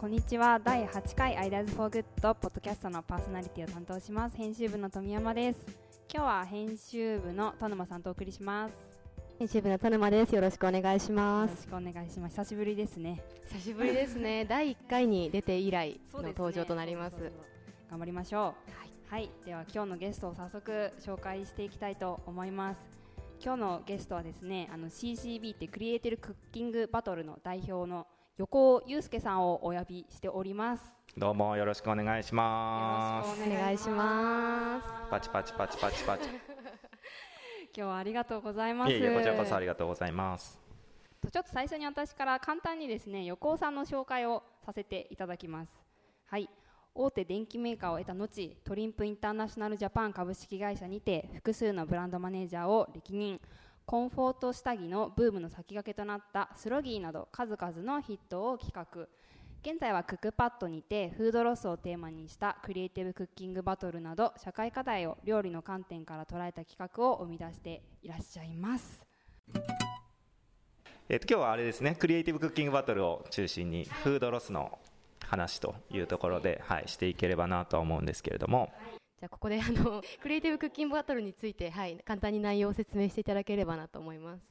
[0.00, 0.58] こんにちは。
[0.58, 4.36] 第8回 Ideas for Good ポッドキャストのパーソナリティを担当します。
[4.38, 5.58] 編集部の富山です。
[6.10, 8.74] 今日は編集部の田沼さんとお送りします。
[9.38, 10.34] 編集部の田沼です。
[10.34, 12.36] よろしくお願いしまよろしくお願いします。
[12.36, 13.22] 久しぶりですね。
[13.50, 14.46] 久しぶりですね。
[14.48, 17.18] 第1回に出て以来の登場となります。
[17.18, 17.44] そうそうそう。
[17.90, 18.54] 頑張りましょ
[19.10, 19.12] う。
[19.12, 22.80] はい、では今日のゲストを早速紹介していきたいと思います。
[23.44, 28.06] 今日のゲストはですねあの CCB ってクリエイティブクッキングバトルの代表の
[28.40, 30.82] 横尾祐介さんをお呼びしております。
[31.14, 33.38] どうもよろしくお願いします。
[33.46, 34.88] お願いします。
[35.10, 36.24] パチパチパチパチパチ。
[36.32, 36.40] 今
[37.74, 38.92] 日はありがとうございます。
[38.92, 40.58] いえいえこちらこそありがとうございます。
[41.30, 45.78] ちょっと最初に私から簡単にですね横尾さんの紹介をさせていただきます。
[46.24, 46.48] はい。
[46.94, 53.38] 大手電機メーカーを得た後トリンプインターナショナルジャパン株式会社にて複数のブランドマネージャーを歴任
[53.90, 59.08] コンフォート下着のブームの先駆けとなったスロギーなど数々のヒットを企画。
[59.68, 69.04] 現在はクックパッドにてフードロスをテーマにしたクリエイティブクッキングバトルなど社会課題を料理の観点から捉えた企画を生み出していらっしゃいます。
[71.08, 71.96] えっと今日はあれですね。
[71.96, 74.78] クリエイティブクッキングバトルを中心にフードロスの
[75.26, 78.72] 話というところで、はい、していければなとは思うんですけれども、
[79.20, 84.42] じゃあここであの クリエイティブクッキングバトルについて、はい、簡単に内容を説明していただければなと思います。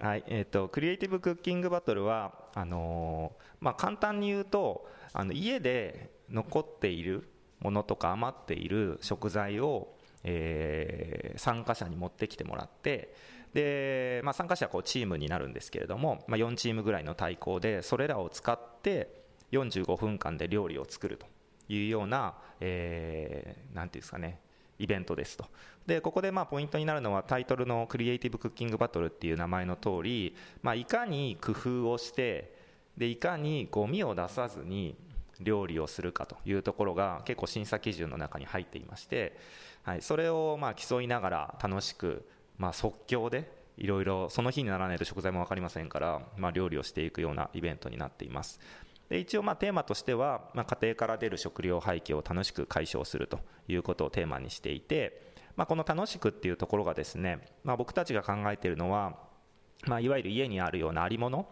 [0.00, 13.14] はいえーと、クリエイティブクッキングバトルはあのー、まあ、簡単に言うとあの家で残っているものとか余っている食材を、えー、参加者に持ってきてもらって
[13.54, 21.26] で、まあ、参加者はこうチームになるんですけれども、まあ、4チームぐらいの対抗でそれらを使って45分間で料理を作ると
[21.68, 24.40] いうような、えー、なんていうんですかね、
[24.78, 25.46] イベントですと。
[25.86, 32.54] で、ここでまあポイントになるのはタイトルのクリエイティブクッキングバトルっていう名前の通り、まあ、いかに工夫をして、
[32.96, 34.96] で、いかにゴミを出さずに
[35.40, 39.36] 料理をするかというところが結構審査基準の中に入っていまして、
[39.82, 42.26] はい、それをまあ競いながら楽しく、
[42.58, 48.58] まあ、即興でいろいろその日にならないと食材も分かりませんから、まあ、料理をしていくようなイベントになっています
[49.08, 59.16] で一応まあテーマとしては、まあ、家庭から出る食料廃棄を楽しく解消するということをテーマにしていて、まあ、この楽しくっていうところがですね、まあ、僕たちが考えているのは、
[59.86, 61.48] まあ、いわゆる家にあるようなありもの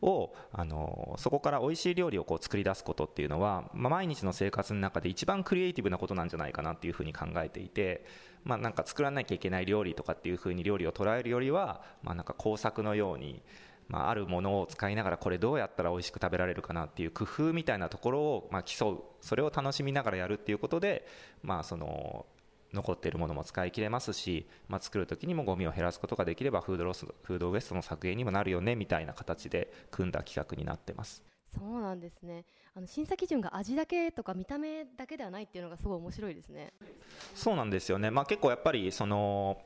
[0.00, 8.04] をあのそこから美味しい料理をこう作り出すことっていうのは、まあ、毎日の生活の中で一番クリエイティブなことなんじゃないかなっていうふうに考えていて、
[8.44, 13.42] まあ、なんか作らなきゃいけない料理とかっていうふうに料理を捉えるよりは、まあ、なんか工作のように
[13.88, 19.02] まあ、あるものを使いながらこれどうやったら美味しく食べられるかなっていう工夫みたいなところをまあ競う。
[19.20, 21.06] それを楽しみながらやるっていうことで、
[21.42, 22.26] まあ、その
[22.72, 31.22] 残っているものも使い切れますし、まあ、作る時にもゴミを減らすことができればフードロスフードウエストの削減にもなるよねみたいな形で組んだ企画になってます。
[31.56, 32.44] そうなんですね。
[32.74, 36.74] あの審査基準が味だけとか見た目だけではないっていうのがすごい面白いですね。
[37.34, 39.62] そうなんですよね、まあ、結構やっぱりその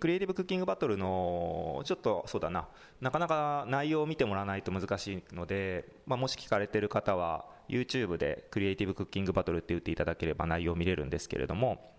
[0.00, 2.66] クリエイティブクッキングバトルのちょっとそうだな
[3.00, 11.92] なかなか内容を見てもらわないと難しいので、まあ、もし聞かれてる方は YouTube でクリエイティブクッキングバトルって打っていただければ内容を見れるんですけれども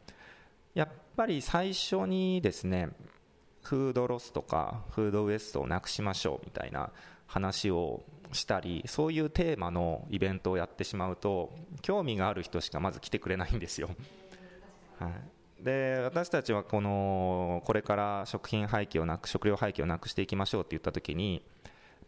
[0.74, 2.90] やっぱり最初にですね
[3.62, 6.92] フードロスとかフードウエストをなくしましょうみたいな
[7.28, 13.90] 話をしたりそういうテーマのイベントをやってしまうと興味がある人しかまず来てくれないんですよ。
[15.00, 21.42] はいで私たちはこのこれから食品廃棄をなく食料廃棄をなくしていきましょうって言った時に、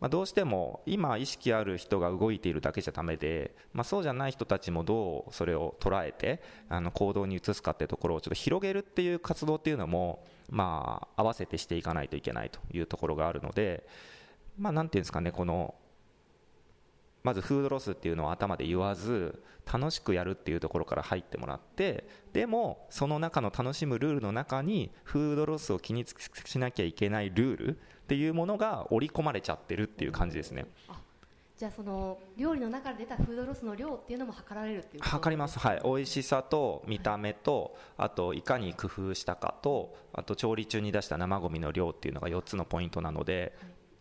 [0.02, 13.88] まあ、どうしても今意識ある人が動いているだけじゃだめで、まあ、そうじゃない人たちもどうそれを捉えてあの行動に移すかってところをちょっと広げるっていう活動っていうのも、まあ、合わせてしていかないといけないというところがあるので、
[14.60, 15.76] まあ、なんていうんですかねこの
[17.26, 26.06] まずフードロスっていうのを頭で言わず楽しくやるっていうところから入ってもらってでもその中の楽しむルールの中にフードロスを気に
[26.46, 30.68] しなきゃいけないルールっていうものが織り込まれちゃってるっていう感じですね。
[31.58, 35.58] じゃあその料理の中で出たフードロスの量っていうのも測られるっていう測ります。
[35.58, 35.82] はい。
[35.86, 43.58] 美味しさと見た目と、あといかに工夫したかとあと調理中に出した生ごみの量っていうのが4つのポイントなので、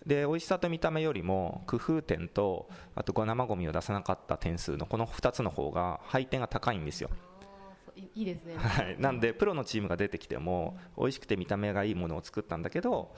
[0.07, 7.11] で美味しさと見た目よりも工夫点とあと生ごみを出さなかった点数のこの2つの方が配点が高いんですよ。
[7.97, 13.15] いいですね、はい、なんでプロのチームが出てきても美味しくて見た目がいいものを作ったんだけど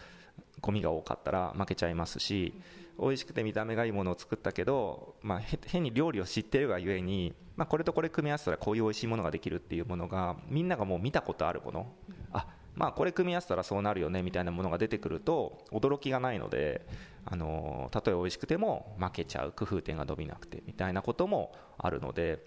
[0.61, 2.53] ゴミが多かったら負けちゃいますし
[2.99, 11.87] 美味しくて見た目がいいものを作ったけど、まあ、変に料理を知っているがゆえに、まあ、これとこれ組み合わせたらこういう美味しいものができるっていうものがみんながもう見たことあるもの。
[12.33, 16.87] あまあ、これ組み合わせたらそうなるよねみたいなものが出てくると驚きがないので、
[17.25, 22.39] あのたとえ美味しくても負けちゃう工夫点が伸びなくてみたいなこともあるので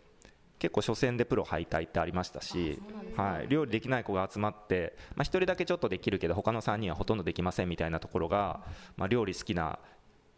[0.58, 2.82] 結構初戦でプロ敗退ってありましたし、
[3.16, 8.62] はい、料理できない子が集まって、まあ、1人だけちょっとできるけど他の3人はほとんどできませんみたいなところが、
[8.96, 9.80] まあ、料理好きな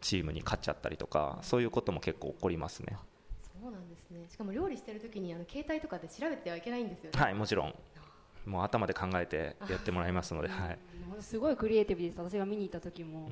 [0.00, 2.96] チームに勝っちゃったりとかそういうことも結構起こりますね。
[3.60, 4.26] そうなんですね。
[4.28, 7.20] しかも料理してる時にあの携帯とかで調べてはいけないんですよね。
[7.20, 7.74] はいもちろん
[8.46, 10.78] もう頭で考えてやってもらいますので、はい、
[11.20, 12.18] すごいクリエイティブです。
[12.18, 13.30] 私が見に行った時も、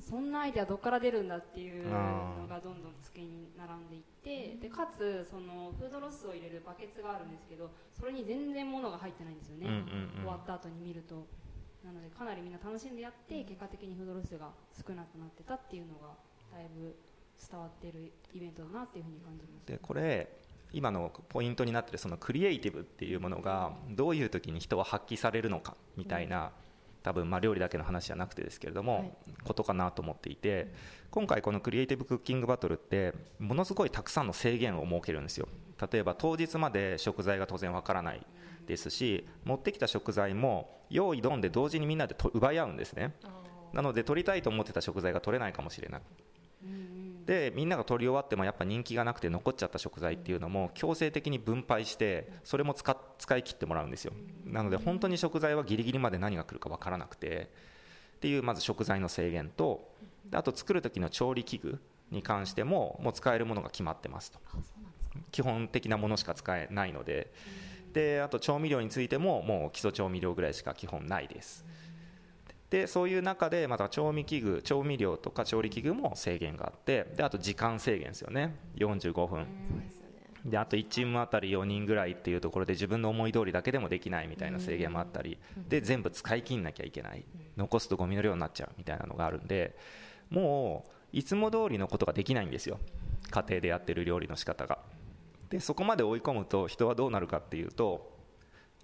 [0.00, 10.22] そんなアイデアどこから出るんだっていうのがどんどん机に並んでいってでかつそのフードロスを入れるバケツがあるんですけどそれに全然物が入ってないんですよね、うんうんうん。
[10.22, 11.26] 終わった後に見ると。
[11.84, 16.08] なのでかなりみんな楽しんでやって結果的にフードロスが少なくなってたっていうのが
[16.52, 16.96] だいぶ
[17.38, 20.28] 伝わっているイベントだなっていうふうに感じましたでこれ
[20.72, 26.52] 今のポイントになってるそのクリエイティブっていうものがどういう時に人は発揮されるのかみたいな、
[27.02, 29.12] 多分まあ料理だけの話じゃなくてですけれども、はい。
[29.44, 30.72] ことかなと思っていて
[31.10, 35.48] 今回このクリエイティブクッキングバトルってものすごいたくさんの制限を設けるんですよ。
[35.90, 38.26] 例えば当日まで食材が当然わからない
[38.66, 43.14] ですし持ってきた食材も用意どんで同時にみんなでと奪い合うんですね。
[43.72, 46.02] なので取りたいと思ってた食材が取れないかもしれない
[47.28, 54.14] でみんなが取り終わってもやっぱ人気がなくて残っちゃった食材っていうのも強制的に分配してそれも使っ使い切ってもらうんですよ。
[54.46, 57.50] なので本当に食材はギリギリまで何が来るか分からなくて
[58.16, 59.92] っていうまず食材の制限と
[60.24, 61.78] であと作る時の調理器具
[62.10, 64.38] に関してももう使えるものが決まってますと。
[65.30, 67.30] 基本的なものしか使えないので。
[67.92, 71.64] であと調味料についてももう基礎調味料ぐらいしか基本ないです
[72.70, 78.56] でそういう中でまた調味器具調味料とか調理器具も制限があってであと時間制限ですよね。
[78.76, 79.46] 45分。
[80.44, 85.38] であと1チームあたり4人ぐらいっていうところで自分の思い通りだけでもできないみたいな制限もあったり
[85.68, 87.24] で全部使い切んなきゃいけない。
[87.56, 89.76] 残すとゴミの量になっちゃうみたいなのがあるんで
[90.30, 92.78] もういつも通りのことができないんですよ。
[93.30, 94.78] 家庭でやってる料理の仕方が。
[95.50, 98.14] でそこまで追い込むと人はどうなるかっていうと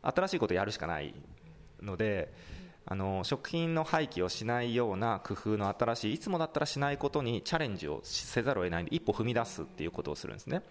[0.03, 1.15] 新しいことやるしかない
[1.83, 2.33] ので
[2.87, 10.63] あの食品の廃棄をしないような工夫の新しいいつもだったらしないことにチャレンジをせざるを得ないんで一歩踏み出すっていうことをするんですね。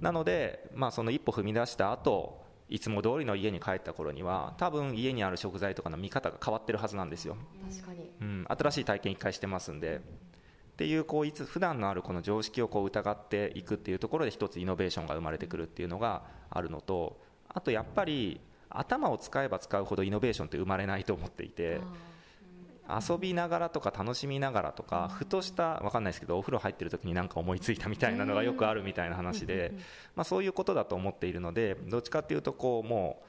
[0.00, 7.36] なので、まあ、その一歩踏み出した後いつも通りの家に帰った頃には多分家にある食材とかの見方が変わってるはずなんですよ、
[7.68, 8.10] 確かに。
[8.20, 10.00] うん、新しい体験一回してますんで。
[10.00, 10.00] っ
[10.80, 21.80] ていうこういつ普段のあるこの常識をこう疑っていくっていうところで一つイノベーションが生まれてくるっていうのがあるのとあとやっぱり頭を使えば使うほどイノベーションって生まれないと思っていて
[22.88, 29.72] 遊びながらとか楽しみながらとかふとした分かんないですけどお風呂入ってる時に何か思いついたみたいなのがよくあるみたいな話で
[30.16, 33.22] まあそういうことだと思っているのでどっちかっていうとこうも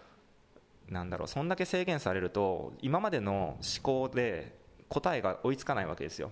[0.90, 4.56] うなんだろうそんだけ制限されると今までの思考で
[4.90, 6.32] 答えが追いつかないわけですよ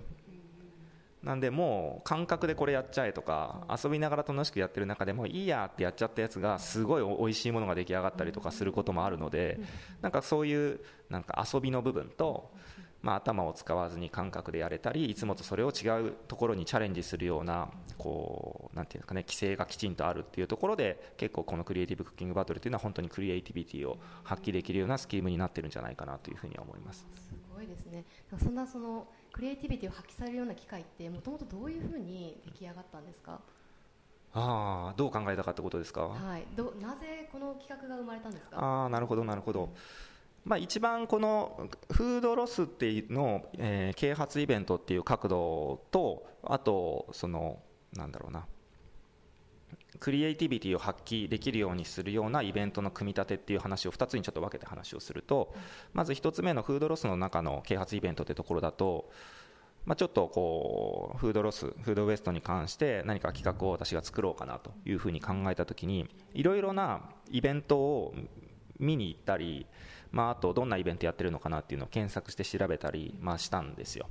[1.24, 9.60] なんでもう感覚でこれやっちゃえとか遊びながら楽しくやってる中でもいいやってやっちゃったやつがすごい美味しいものが出来上がったりとかすることもあるので
[10.02, 10.80] なんかそういう
[11.10, 12.52] なんか遊びの部分と
[13.02, 27.06] まあ頭を使わずに感覚でやれたりいつもとそれを違うところにチャレンジするようなこうなんていうんですかね規制がきちんとあるっていうところで結構このクリエイティブクッキングバトルっていうのは本当にクリエイティビティを発揮できるようなスキームになってるんじゃないかなというふうには思います。
[27.16, 28.06] すごいですね
[28.38, 33.40] そんなそのクリエイティビティを発揮されるような機会ってもともとどういうふうに出来上がったんですか？
[34.34, 36.46] ああどう考えたかってことですか、はい。
[36.56, 38.58] どなぜこの企画が生まれたんですか？
[38.60, 39.70] ああなるほどなるほど、
[40.46, 47.60] まあ、一番このフードロスっていうのを、えー啓発イベントっていう角度とあとその
[47.94, 48.46] なんだろうな
[50.00, 55.54] クリエイティビティを発揮できるようにするようなイベントの組み立てっていう話を2つにちょっと分けて話をすると
[55.94, 59.10] まず1つ目のフードロスの中の啓発イベントってところだと
[59.86, 67.02] まあ、ちょっとこうフードロスフードウエストに関して何か企画を私が作ろうかなというふうに考えたときにいろいろな
[67.32, 68.14] イベントを
[68.78, 69.66] 見に行ったり、
[70.12, 74.08] まあ、あとどんなイベントやってるのかなっていうのを検索して調べたり、まあ、したんですよ、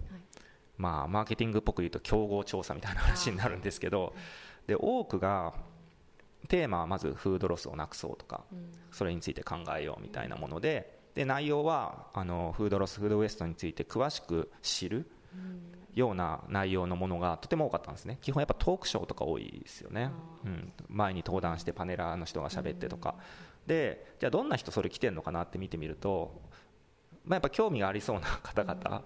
[0.76, 4.14] まあ、マーケティングっぽく言うと競合調査みたいな話になるんですけど
[4.66, 5.54] で多くが
[6.46, 8.44] テーマはまずフードロスをなくそうとか
[8.92, 15.10] それについて考えようみたいなものでで内容はあのフードロスフードウエストについて詳しく知る
[15.94, 18.18] ような内容のものがとても多かったんですね。
[18.22, 20.10] 基本やっぱトークショーとか多いですよね、
[20.44, 23.16] うん、前に登壇してパネラーの人が喋ってとか、
[23.66, 26.40] でじゃあどんな人それ来てるのかなって見てみると、
[27.24, 29.02] まあ、やっぱ興味がありそうな方々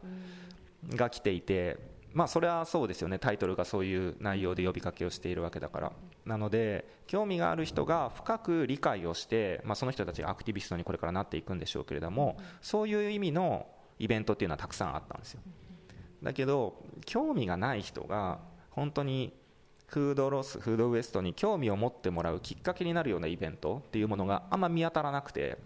[0.91, 1.79] が来ていて
[2.13, 3.19] まあそれはそうですよね。
[3.19, 5.93] タイトルがそういう内容で呼びかけをしているわけだから
[6.25, 13.67] なので興味がある人が深く理解をして、まあ、その人たちがアクティビストにこれからなっていくんでしょうけれどもそういう意味の
[13.99, 15.41] イベントっていうのはたくさんあったんですよ。
[16.23, 18.39] だけど興味がない人が
[18.71, 19.33] 本当に
[19.87, 25.59] フードロスフードウエストに興味を持ってもらうきっかけになるようなイベントっていうものがあんま見当たらなくて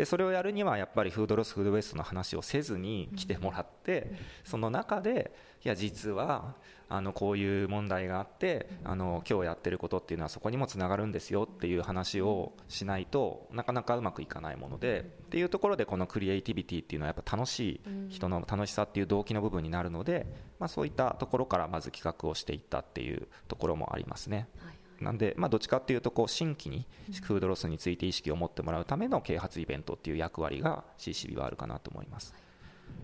[0.00, 4.12] でそれをやるにはやっぱりフードロスフードウエストの話をせずに来てもらって
[4.44, 5.30] その中で
[5.62, 6.54] いや実は
[6.88, 20.26] あのこういう問題があってあの今日やってることっていうのはそこにもつながるんですよっていう話をしないとなかなかうまくいかないものでっていうところでこのクリエイティビティっていうのはやっぱ楽しい人の楽しさっていう動機の部分になるので、
[20.58, 24.48] まあ、そういったところからまず企画をしていったっていうところもありますね。
[24.64, 26.86] はいなんで、まあ、どっちかっていうとこう新規に
[27.22, 32.34] フードロスについて意識を持ってもらうための啓発イベントっていう役割が CCB はあるかなと思います。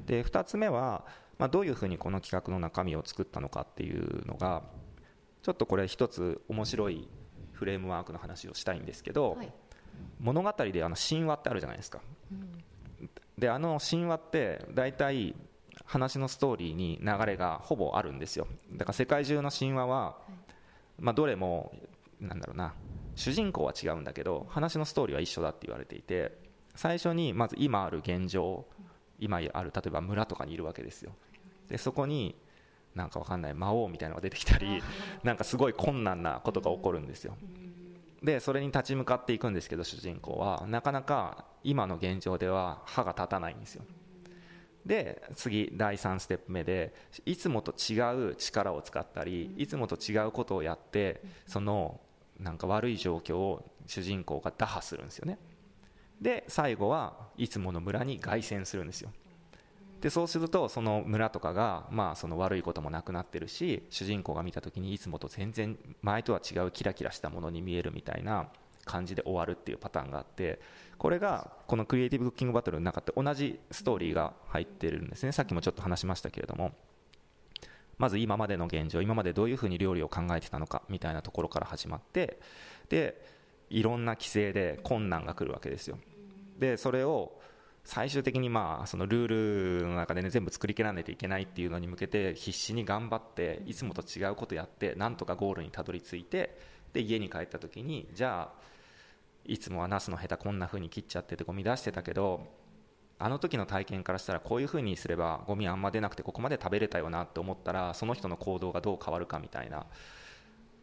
[0.07, 1.05] で2つ目は、
[1.39, 4.63] まあ、どういうふうにこの企画の中身を作ったのかっていうのが
[5.43, 7.09] ちょっとこれ一つ面白い
[7.53, 9.53] フレームワークの話をしたいんですけど、はい
[10.21, 12.03] 物語であの神話ってあるじゃないですか。
[12.31, 12.63] うん
[13.39, 15.35] であの神話って大体
[15.85, 20.17] 話のストーリーに流れがほぼあるんですよだから世界中の神話は、
[20.99, 21.73] まあ、どれも
[22.21, 22.75] なんだろうな。
[23.15, 26.37] 主人公は違うんだけど話のストーリーは一緒だって言われていて
[26.75, 28.67] 最初にまず今ある現状
[29.19, 31.13] 今ある例えば村とかにいるわけですよ。
[31.69, 32.37] でそこに
[32.95, 34.83] なんかわかんない魔王みたいなのが出てきたり
[35.25, 37.37] なんかすごい困難なことが起こるんですよ。
[38.23, 40.67] でそれに立ち向かっていくんですけど主人公は。
[40.67, 43.85] なかなか今の現状では歯が立たないんですよ
[44.87, 48.01] で次第3ステップ目でいつもと違
[48.31, 52.01] う力を使ったりいつもと違うことをやってその
[52.39, 55.39] なんか悪い状況を主人公が打破するんですよね。
[56.21, 59.11] で最後はいつもの村に凱旋するんですよ。
[60.01, 68.49] でそうするとその村とかが、まあ、その悪いこともなくなってるし主人公が見た時にいつもと全然前とは違うキラキラしたものに見えるみたいな
[68.85, 70.61] 感じで終わるっていうパターンがあって
[70.99, 75.33] これがこのクリエイティブクッキングバトルの中って同じストーリーが入ってるんですね。
[75.33, 76.73] さっきもちょっと話しましたけれども。
[77.99, 82.39] まず今までの現状今までどういうふうに料理を考えてたのかみたいなところから始まって
[82.91, 83.25] で
[83.71, 85.99] いろんな規制で困難が来るわけですよ。
[86.59, 87.41] でそれを
[87.85, 96.59] 最終的にまあそのルールの中でね全部作り切らないといけないっていうのに向けて必死に頑張っていつもと違うことやってなんとかゴールにたどり着いて
[96.93, 98.76] で家に帰った時にじゃあ
[99.49, 102.47] いつもはナスのヘタこんな風に切っちゃっててゴミ出してたけど
[103.19, 109.87] あの時の体験からしたらこういう風にすればゴミあんま出なくてここまで食べれたよなって思ったらその人の行動がどう変わるかみたいな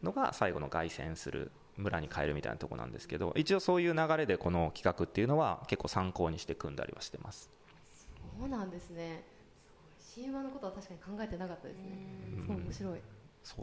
[0.02, 7.50] のが最後の凱旋する村に帰るみたいなところなんですけど一応そういう流れでこの企画っていうのは結構参考にして組んだりはしてます。
[8.38, 9.24] そうなんですね。
[9.56, 9.68] す
[10.14, 11.82] ごい神話のことは確かに考えてなかったですね。
[12.34, 13.00] すごい面白い。
[13.42, 13.62] そ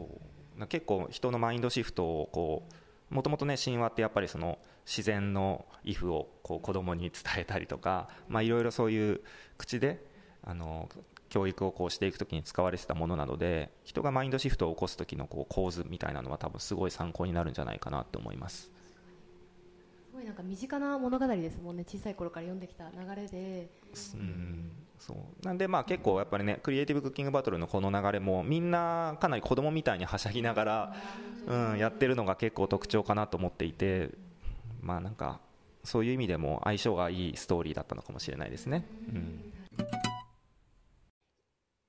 [0.56, 0.58] う。
[0.58, 2.66] な結構人のマインドシフトをこ
[3.10, 9.20] うもともとね神話ってやっぱりその自然のイフをこう子供に伝えたりとかまあいろいろそういう
[9.58, 10.04] 口で
[10.42, 10.88] あの
[11.28, 18.70] 教育をこうしていくときに使われてたものなので人がマインドシフトを起こす時のこう構図みたいなのは多分すごい参考になるんじゃないかなと思います。
[20.10, 21.86] すごいなんか身近な物語ですもんね。
[21.88, 23.70] 小さい頃から読んできた流れで。
[24.14, 25.16] うんそう。
[25.42, 30.96] なんでまあ結構やっぱりねクリエイティブクッキングバトルのこの流れもみんなかなり子供みたいにはしゃぎながら、
[31.46, 34.10] うん、やってるのが結構特徴かなと思っていて
[34.82, 35.40] まあなんか
[35.84, 39.52] そういう意味でも相性がいいストーリーだったのかもしれないですね、うん、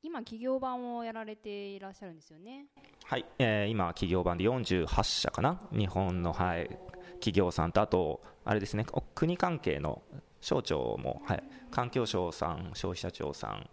[0.01, 2.67] 今企業版をやられていらっしゃるんですよね。
[3.05, 5.59] はい、えー今企業版で48社かな。
[5.71, 6.69] 日本の、はい、
[7.13, 10.01] 企業さんとあとあれですねお国関係の
[10.39, 13.69] 省庁も、はい、環境省さん消費者庁さん、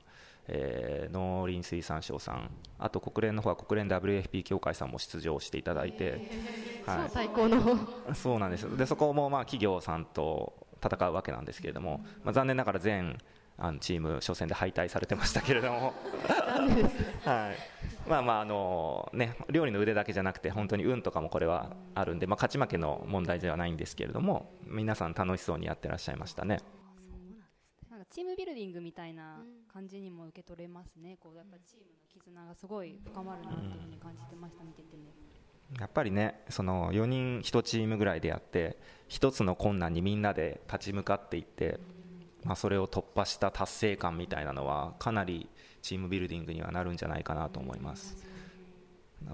[0.52, 6.30] えー農林水産省さんあと国連の方は国連 WFP 協会さんも出場していただいて、
[6.86, 8.76] は超最高のい、そうなんですよ。
[8.76, 13.18] でそこもまあ企業さんと戦うわけなんですけれども、まあ、残念ながら全
[13.58, 15.92] あのチーム初戦で敗退されてましたけれども。
[17.24, 26.60] はい、まあまああのね料理の腕だけじゃなくて本当に運とかもこれはあるんで、まあ、勝ち負けの問題ではないんですけれども皆さん楽しそうにやってらっしゃいましたね
[28.10, 29.38] チームビルディングみたいな
[29.72, 31.16] 感じにも受け取れますね。
[31.20, 35.02] こうやっぱチームの絆がすごい深まるなっていうふうに感じてました見ててね。
[35.78, 38.76] やっぱりねその4人1チームぐらいでやって
[39.06, 41.78] 一つの困難にみんなで立ち向かっていって、
[42.42, 45.48] まあ、それを突破した達成感みたいなのはかなり
[45.80, 48.16] チームビルディングにはなるんじゃないかなと思います。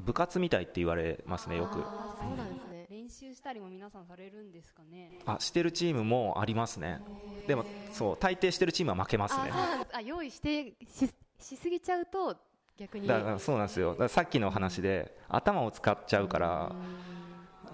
[0.04, 1.75] 部活みたいって言われますねよく。
[1.75, 2.75] そうなんですね
[3.07, 5.13] 練習したりも皆さんされるんですかね？
[5.27, 7.01] あしてるチームもありますね。
[7.47, 9.53] でもそう大抵してるチームは負けますね。
[9.93, 11.09] あ用意してし
[11.39, 12.37] しすぎちゃうと
[12.77, 13.07] 逆に。
[13.07, 13.97] だからそうなんですよ。
[14.09, 16.73] さっきの話で頭を使っちゃうから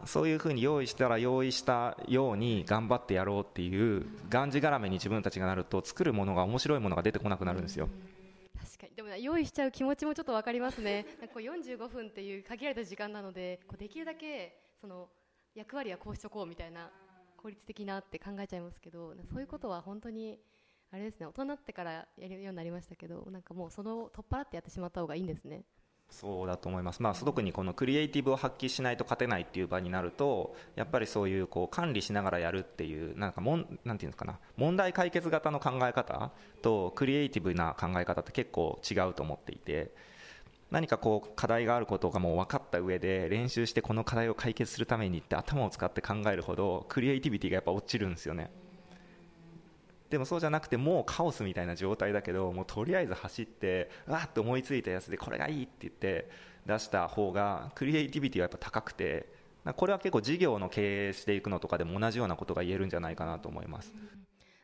[0.05, 7.89] そういうふうに用意したら用意したように頑張ってやろうっていうがんじがらめに自分たちがなると作るものが面白いものが出てこなくなるんですよ。
[8.63, 8.93] 確かに。
[8.97, 11.07] でもね用意しちゃう気持ちもちょっと分かりますね。
[11.21, 15.09] なんかこう45分っていう限られた時間なのでこうできるだけその
[15.55, 16.91] 役割はこうしとこうみたいな
[17.37, 20.39] 効率的なって考えちゃいますけどそういうことは本当に
[20.93, 25.65] あれですね大人になってからやるようになりましたけどなんかもうその取っ払ってやってしまった方がいいんですね。
[26.13, 36.31] そうだと思います、まあ、特にこのクリエイティブを発揮しないと勝てないっていう場になるとやっぱりそういうこう管理しながらやるっていうなんかもんなんていうんですか問題解決型の考え方
[36.61, 39.95] とクリエイティブな考え方って結構違うと思っていて
[40.73, 48.51] 何かこう課題があることがもう分かった上で練習してこの課題を解決するためにって頭を使って考えるほどクリエイティビティがやっぱ落ちるんですよね。
[50.09, 56.31] でもそうじゃなくてもうカオスみたいな状態だけどもうとりあえず走ってわーって思いついたやつでこれがいいって言って
[56.67, 59.27] 出した方がクリエイティビティはやっぱ高くて
[59.77, 63.93] これは結構事業の経営していくのとかでも同じようなことが言えるんじゃないかなと思います。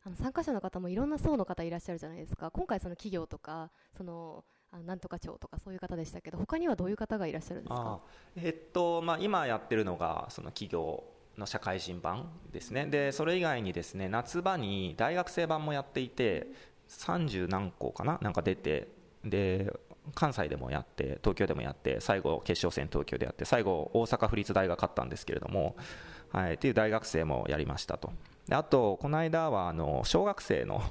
[0.04, 8.00] あの参加者の方もいろんな層の方いらっしゃるじゃないですか今回その企業とかそのあなんとか庁とかそういう方でしたけど他にはどういう方がいらっしゃるんですか？
[8.36, 11.04] えっとまあ、今やってるのがその企業
[11.38, 12.86] の社会人版ですね。
[12.86, 16.48] でそれ以外にですね夏場に大学生版もやっていて
[16.88, 18.18] 30何校かな？
[18.20, 18.88] なんか出て
[19.24, 19.72] で
[20.14, 25.76] 関西でもやって東京でもやって最後決勝戦東京でやって最後大阪府立大が勝ったんですけれども、
[26.30, 28.12] はい、っていう大学生もやりましたと。
[28.46, 30.82] であとこの間はあの小学生の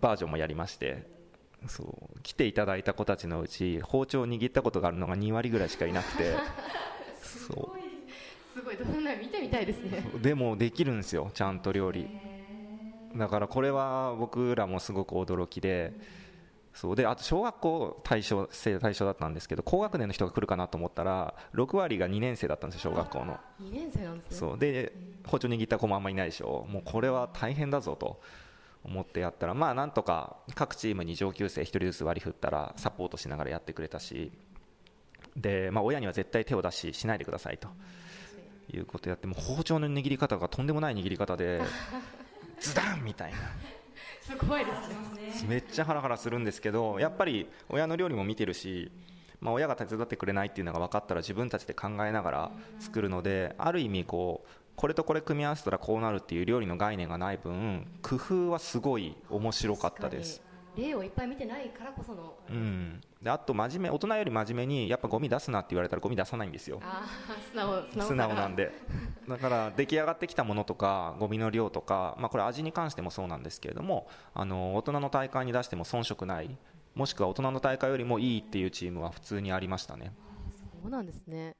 [0.00, 1.19] バージョンもやりまして
[1.66, 6.34] そう来ていただいた子たちのうち包丁を握ったことがあるのが2割ぐらいしかいなくて。
[7.22, 7.90] そう。
[8.52, 10.04] すごいどんな見てみたいですね。
[10.20, 12.08] でもできるんですよちゃんと料理。
[13.16, 15.92] だからこれは僕らもすごく驚きで
[16.72, 16.96] そう。
[16.96, 23.38] であと小学校対象生対象だったんですけど高学年の人が来るかなと思ったら6割が2年生だったんですよ小学校の。
[23.62, 24.36] 2年生なんですね。
[24.36, 24.58] そう。
[24.58, 24.92] で
[25.26, 26.66] 包丁握った子もあんまりいないでしょ。
[26.68, 28.20] もうこれは大変だぞと
[28.84, 34.32] 思ってやったらまあなんとか各チームに上級生1人ずつ割り振ったらサポートしながらやってくれたし
[35.36, 37.68] で、まあ、親には絶対手を出ししないでくださいと。
[38.72, 41.60] いうことやっても包丁の握り方がとんでもない握り方で
[42.60, 43.38] ズダンみたいな
[44.20, 44.72] すごいで
[45.32, 48.92] すねめっちゃハラハラするんですけどやっぱり親の料理も見てるし、
[49.40, 54.48] まあ、親が手伝ってくれないっていうのが分かったら自分たちで考えながら作るのである意味こう
[54.80, 60.40] これとこれ組み合わせたらこうなるっていう料理の概念がない分工夫はすごい面白かったです。
[60.74, 66.80] 例をいっぱい見てないからこその、うん、であと真面目大人より真面目にやっぱゴミ出すなって言われたらゴミ出さないんですよ。
[67.50, 68.72] 素直素直なんで。
[69.28, 76.56] だから出来上がってきたものとかゴミの量とか、まあ、これ味に関してもそうなんですけれどもあの大人の大会に出しても遜色ない
[76.94, 80.14] もしくは大人の大会よりもいいっていうチームは普通にありましたね。
[80.82, 81.54] そうなんですね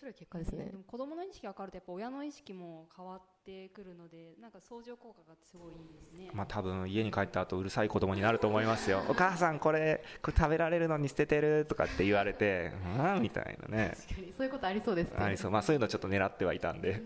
[0.00, 6.30] 白い結果ですね、でも子供の意識が変わるとやっぱ親の意識も変わってくるのでなんか相乗効果がすごいいいですね。
[6.32, 9.02] まあ多分家に帰った後うるさい子供になると思いますよ。
[9.10, 13.92] お母さんこれこれ食べられるのに捨ててるとかって言われてうんみたいなね。
[13.96, 15.18] 確かにそういうことありそうですね。
[15.18, 15.50] ありそう。
[15.50, 17.00] まあそういうのちょっと狙ってはいたんで、はい。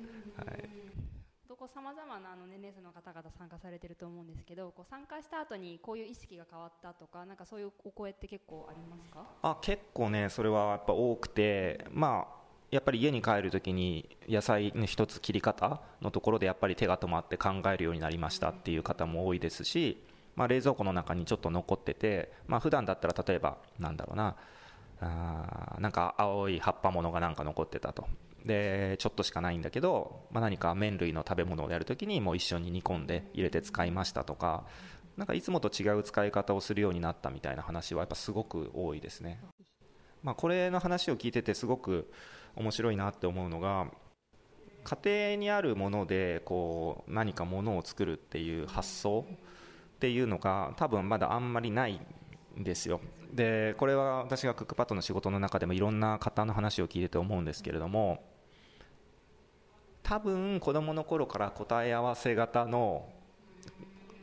[1.66, 9.26] さまざまなあの年齢層の方々参加されてると思うんですけどこう参加した後にこういう意識が変わったとかなんかそういうお声って結構ありますか？
[9.42, 12.43] あ結構ねそれはやっぱ多くてまあ
[12.74, 20.02] やっぱり家に帰るときに野菜の一つ切り方のところでやっぱり手が止まって考えるようになりましたっていう方も多いですし、
[20.34, 24.34] まあ、冷蔵庫の中にちょっと残ってて、まあ普段だったら例えばなんだろうな
[25.00, 28.08] あなんか青い葉っぱものがなんか残ってたと
[28.44, 34.64] でちょっとしかないんだけど、まあ、何か麺類の食べ物をやるときにもう一緒に煮込んで入れて使いましたとか
[35.16, 39.40] なんかいつもと違う使い方をするようになったみたいな話はやっぱすごく多いですね。
[40.24, 42.10] まあ、これの話を聞いててすごく
[42.56, 43.86] 面白いなって思うのが
[44.84, 49.24] 家庭にあるものでこう何かものを作るっていう発想
[49.96, 52.00] っていうのが多分まだあんまりない
[52.58, 53.00] んですよ。
[53.32, 58.22] でこれは私がクックパッドの仕事の中でもいろんな方の話を聞いてて思うんですけれども
[60.04, 63.08] 多分子どもの頃から答え合わせ型の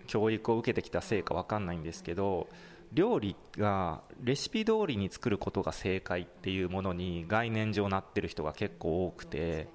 [0.08, 2.48] 教育を受けてきたせいか分かんないんですけど
[2.94, 9.68] 料理がレシピ通りに作ることが正解っていうものに概念上なってる人が結構多くて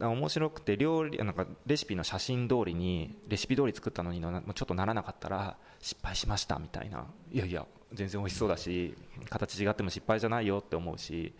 [0.00, 7.06] 面白くて料理なんかレシピの写真通りにレシピ通り作ったのにのちょっとならなかったら失敗しましたみたいな。
[7.32, 8.94] いやいや全然美味しそうだし
[9.30, 11.32] 形違っても失敗じゃないよって思うし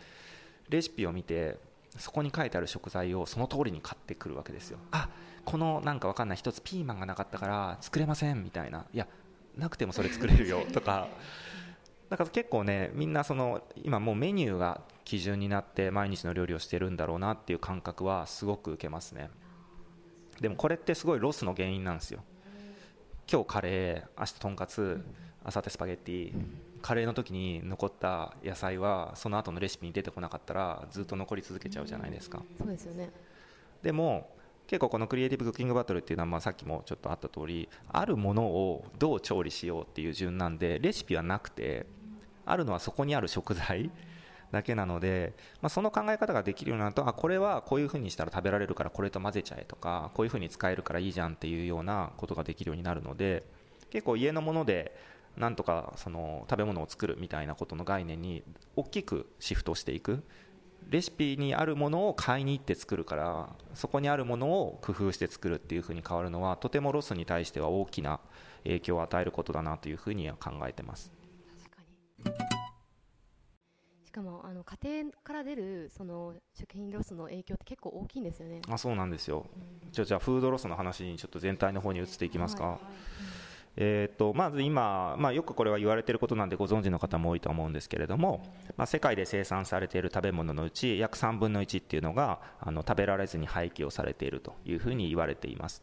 [0.70, 1.58] レシピを見て
[1.98, 4.78] そこに書いてある食材をその通りに買ってくるわけですよ。
[4.90, 5.08] あ
[5.44, 8.86] このなんか分かんない一つピーマンがなかったから作れませんみたいな。
[8.92, 9.06] いや
[9.58, 11.08] なくてもそれ作れるよとか。
[12.08, 19.30] だから結構ねみんなその今もうメニューが基準になって毎日の料理をしてるんだろうなっていう感覚はすごく受けますね。
[20.40, 22.22] でもこれってすごいロスの原因なんですよ。
[23.30, 25.04] 今日カレー明日とんかつ
[25.44, 26.32] 明後日スパゲッティ。
[26.80, 32.42] カレーの時に残った野菜はその後のレシピに出てこなかったらずっと残り続けちゃうじゃないですか。
[32.56, 33.10] そうですよね。
[33.82, 34.30] でも
[34.68, 41.86] 結構このクリエイティブクッキングバトルっていうのはまあさっきもちょっとあった通りあるものをどう調理しようっていう順なんでレシピはなくて
[42.44, 43.90] あるのはそこにある食材
[44.52, 53.44] だけなので、まあ、その考え方ができるようになるとあこれはこういう風にしたら食べられるからこれと混ぜちゃえとかこういう風に使えるからいいじゃんっていうようなことができるようになるので
[53.90, 54.94] 結構家のもので
[55.36, 58.42] なんとかその食べ物を作るみたいなことの概念に
[58.76, 60.24] 大きくシフトしていく。
[60.88, 68.20] レシピにあるものを買いに行って作るからそこにあるものを工夫して作るっていう風に変わるのはとてもロスに対しては大きな
[68.64, 71.12] 影響を与えることだなというふうには考えてます。
[71.62, 71.82] 確か
[72.24, 72.58] に。
[74.06, 78.62] しかもあの家庭から出るその食品ロスの影響って結構大きいんですよね。
[78.68, 79.46] あそうなんですよ、
[79.92, 82.78] じゃあじゃあフードロスの話にちょっと全体の方に移っていきますか、はい
[83.80, 88.44] えー、とまず今、まあ、よくこれは言われていることなんでご存知の方も多いと思うんですけれども、
[88.76, 95.82] まあ、世界で生産されている食べ物のうち約3分の1っていうのがあの食べられずに廃棄をされているというふうに言われています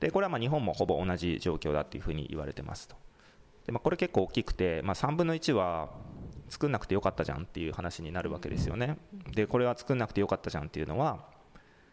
[0.00, 2.96] でこれはまあ日本もほぼ同じ状況だというふうに言われてますと。
[3.66, 5.90] で、まあ、これ結構大きくて、まあ、3分の1は
[6.48, 8.98] 作んなくてよかったじゃんっていう話になるわけですよね。
[9.32, 11.24] でこれは作んなくてよかったじゃんっていうのは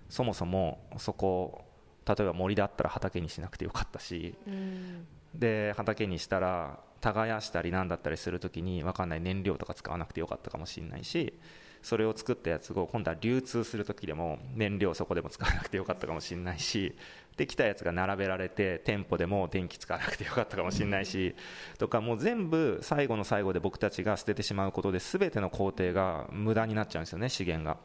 [0.09, 1.65] そもそもそこ
[2.09, 11.33] 例えば森だったら畑にしなくてよかったしうんで畑にしたら耕したりなんだったりするときに分かんない燃料とか使わなくてよかったかもしれないし
[11.81, 16.93] それを作ったやつを今度は流通するときでも燃料そこでも使わなくてよかったかもしれないし
[17.37, 21.35] できたやつが並べられて店舗でも電気使わなくてよかったかもしれないし
[21.77, 27.77] とかもう全部最後の最後で僕たちが捨ててしまうことで全ての工程が無駄になっちゃうんですよね資源が。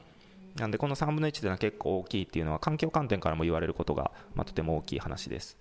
[0.56, 5.58] なんでこの3分の1というのは結構大きいっていうのは環境観点からも言われることが、まあ、とても大きい話です。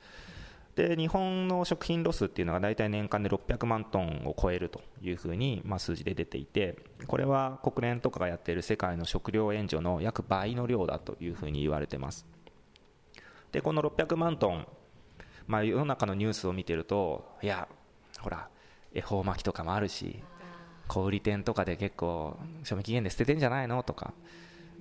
[0.75, 12.25] で日本の食品ロスっていうのが大体年間で600万トンを超えるというふうに、まあ、数字で出ていてこれは国連とかがやっている世界の食料援助の約倍の量だというふうに言われてます
[13.51, 14.67] でこの600万トン、
[15.45, 17.67] まあ、世の中のニュースを見てるといや
[18.19, 18.49] ほら
[18.95, 20.23] 恵方巻きとかもあるし
[20.87, 24.13] 小売店とかで結構賞味期限で捨ててんじゃないのとか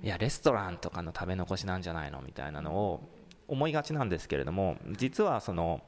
[0.02, 3.08] いやレストランとかの食べ残しなんじゃないのみたいなのを
[3.48, 5.82] 思いがちなんですけれども実はその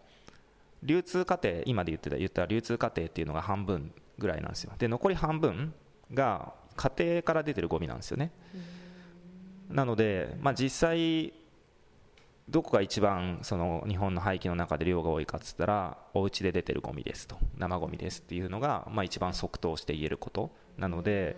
[0.83, 4.73] 流通過程今で言ってた言った流通過程っていうのが半分ぐらいなんですよ。
[4.79, 5.75] で残り半分
[6.13, 8.31] が家庭から出てるゴミなんですよね。
[9.71, 11.33] なので、まあ、実際
[12.49, 17.39] どこが一番その日本の廃棄の中で量が多いかっつったらお家で出てるゴミですと。
[17.57, 20.51] 生ゴミですっていうのが、まあ、一番即答して言えること。
[20.77, 21.37] なので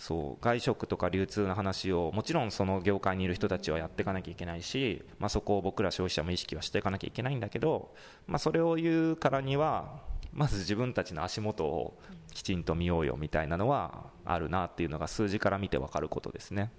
[0.00, 7.94] そう外食とか流通の話をもちろんその業界にいる人たちはやっていかなきゃいけないし、まあ、そこを僕ら消費者も意識はしていかなきゃいけないんだけど、
[8.26, 10.00] まあ、それを言うからには
[10.32, 11.98] まず自分たちの足元を
[12.32, 16.72] きちんと見ようよみたいなのはあるなっていうのが数字から見て分かることですね。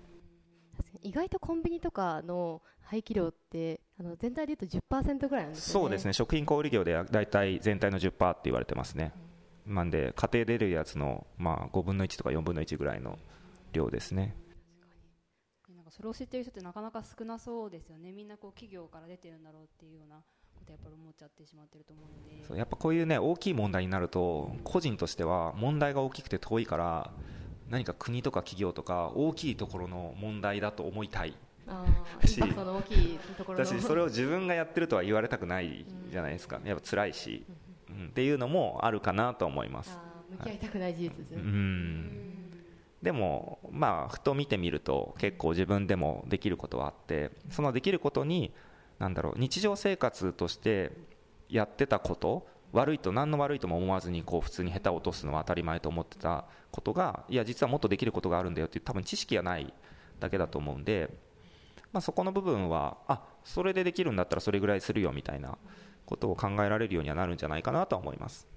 [1.03, 9.13] 意外とコンビニとかの廃棄量ってあの全体でいうと10%ぐらいなんですねそうですね食品小売業でだいたい全体の10%って言われてますね、
[9.65, 13.17] なんで家庭で出るやつの、まあ、5分の1とか4分の1ぐらいの
[13.73, 14.35] 量ですね。
[15.75, 18.11] なんかそれを知ってる人ってなかなか少なそうですよね。
[18.11, 20.17] みんなこう企業から出てるんだろうっていうような
[20.55, 22.45] ことやっぱり思っちゃってしまってると思うので。
[22.45, 27.11] そうやっぱこういうね大きい問題になると個人としては問題が大きくて遠いから
[27.69, 31.35] 何か国とか企業とか大きいところの問題だと思いたい。
[32.25, 33.65] しインパクトの大きいところの。
[33.65, 36.59] だしそれを自分がやってるとは言われたくないじゃないですか。
[36.63, 37.55] やっぱ辛いし、うん、
[38.09, 39.97] っていうのもあるかなと思います。
[39.97, 42.31] あー向き合いたくない事実ですうね、ん。
[43.01, 48.53] でもまあふと見てみると結構自分でもできることはあってそのできることに
[48.99, 50.91] なんだろう日常生活として
[51.49, 59.73] やってたこと悪いと何の悪いとも思わずにこう普通に下手を落とすのは当たり前と思ってたことがいや実はもっとできることがあるんだよっていう多分知識がない
[60.19, 61.09] だけだと思うんで、
[61.91, 65.57] まあ、そこの部分はあそれでできるんだったらそれぐらいするよみたいな
[66.11, 68.47] ことを考えられるようにはなるんじゃないかなとは思います。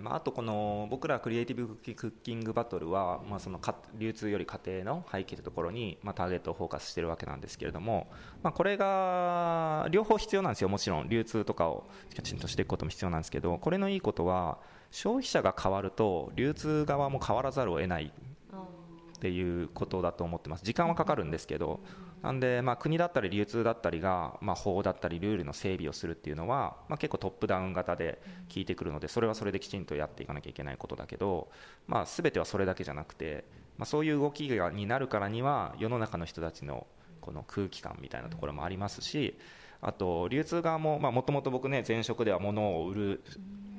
[0.00, 3.60] まあ、あとこの僕らクリエイティブクッキングバトルは、まあ、その
[3.98, 8.10] 流通より家庭の廃棄というところに、まあ、ターゲットをフォーカスしているわけなんですけれども、
[8.42, 14.58] まあ、これが両方必要なんですよもちろん流通とかをきちんとしていくことも必要なんですけどこれのいいことは
[14.90, 21.80] 消費者が変わると流通側も変わらざるを得ないっていうことだと思ってます時間はかかるんですけど
[22.22, 31.48] なんで、まあ、国だったり流通だったりが、まあ、法だったりルールの整備をするっていうのは、まあ、結構トップダウン型で効いてくるのでそれはそれできちんとやっていかなきゃいけないことだけど、
[31.88, 33.44] まあ、全てはそれだけじゃなくて、
[33.76, 36.86] まあ、そういう動きがになるからには世の中の人たちの
[37.20, 39.36] この空気感みたいなところもありますし
[39.80, 43.24] あと流通側ももともと僕ね前職では物を売る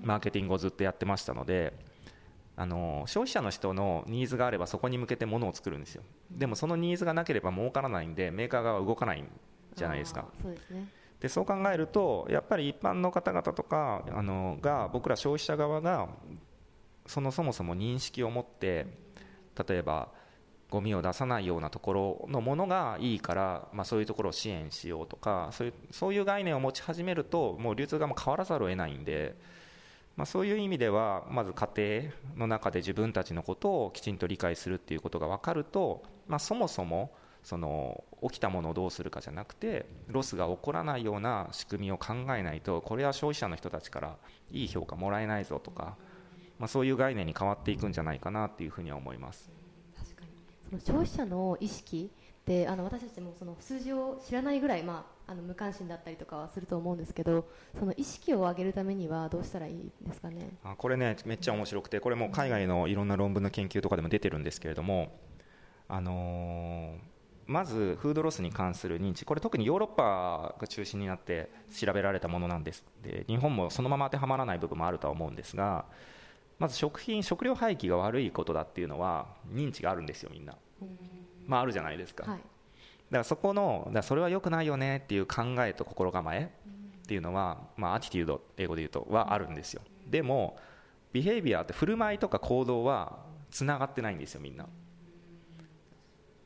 [0.01, 1.73] マーケティングをずっとやってましたので
[2.55, 6.03] あの消費者の人のニーズがあればそこに向けて物を作るんですよ。
[6.31, 9.27] でもそのニーズがなければ儲からないんでメーカー側は動かないん
[9.75, 10.25] じゃないですか。
[10.41, 10.87] そうですね。
[11.19, 16.09] でそう考えるとやっぱり一般の方々とかあのが僕ら消費者側が
[17.05, 18.87] そのそもそも認識を持って
[19.67, 20.09] 例えば
[20.69, 29.35] ゴミを出さないようなところのものがいいから、まあ、そういうところを支援しようとかそういうそういう概念を持ち始めるともう流通側も変わらざるを得ないんで、
[30.15, 37.12] まあ、そういう意味ではまず家庭の中で自分たちのことをきちんと理解するっていうことが分かると、まあ、そもそも
[37.43, 44.15] その起きたものをどうするかじゃなくてロスが起こらないような仕組みを考えないとこれは消費者の人たちから
[44.52, 45.97] いい評価もらえないぞとか、
[46.60, 49.52] まあ、そういう概念に変わっていくんじゃないかなっていうふうには思います。
[50.73, 57.47] の消費者の意識ってあの私たちもその数字を知らないぐらい、まあ、あの無関心だったりとかはすると思うんですけど
[57.79, 60.49] その意識を上げるためにはどうしたらいいですかね？
[60.63, 65.17] あこれねめっちゃ面白くてこれも海外のいろんな論文の研究とかでも出てるんですけれども、
[65.88, 67.13] あのー
[67.45, 69.25] まずフードロスに関する認知。
[69.25, 72.86] これ特にヨーロッパが中心になって調べられたものなんです。
[73.01, 75.83] で日本もそのまま当てはまらない部分もあるとは思うんですが
[76.59, 80.55] まず食品食料廃棄が悪いことだっていうのは認知があるんですよみんな、
[81.45, 82.39] まあ、あるじゃないですか、はい。
[82.39, 82.47] だか
[83.09, 86.51] らそこのだそれは良くないよねっていう考えと心構え
[87.03, 89.81] っていうのは、まあ、アティテュード英語で言うとはあるんですよ。
[90.07, 90.57] でも
[91.11, 93.19] ビヘイビアって振る舞いとか行動は
[93.51, 94.67] つながってないんですよみんな。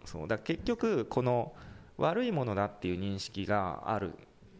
[0.06, 0.28] そう。
[0.28, 1.54] だ結局この
[1.98, 4.14] 悪いものだっていう認識がある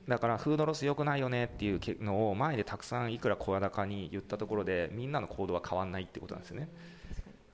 [0.08, 6.70] だからフードロス良くないよねっていうのを前でたくさんいくら声高に言ったところでみんなの行動は変わらないってことなんですよね。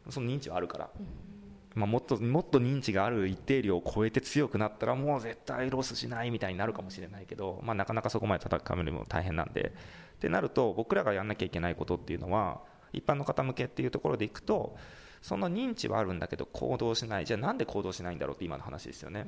[0.10, 0.90] その認知はあるから、
[1.76, 9.74] まあ、もっともっと認知がある一定量を超えて強くなったらもう絶対ロスしないみたいになるかもしれないけど、まあ、なかなかそこまで叩くめるのも大変なんで。
[10.14, 12.62] ってなると僕らがやんなきゃいけないことっていうのは
[12.94, 14.78] 一般の方向けっていうところでいくと
[15.22, 17.26] その認知はあるんだけど行動しない。
[17.26, 19.26] じゃあなんで行動しないんだろうって今の話ですよね、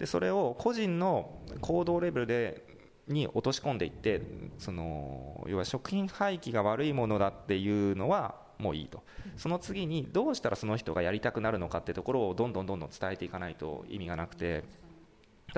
[0.00, 2.64] でそれを個人の行動レベルで
[3.06, 4.22] に落とし込んでいって
[4.58, 9.02] その要は食品廃棄が悪いものだっていうのはもういいと。
[9.36, 14.64] その次にどうしたらその人がやりたくなるのかってところをどんどんどんどん伝えていかないと意味がなくて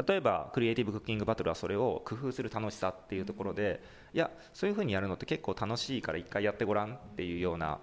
[0.06, 3.82] 例えばクリエイティブクッキングバトルはそれを工夫する楽しさっていうところで
[4.14, 7.78] いやそういうふうにやるのって結構楽しいから一回やってごらんっていうような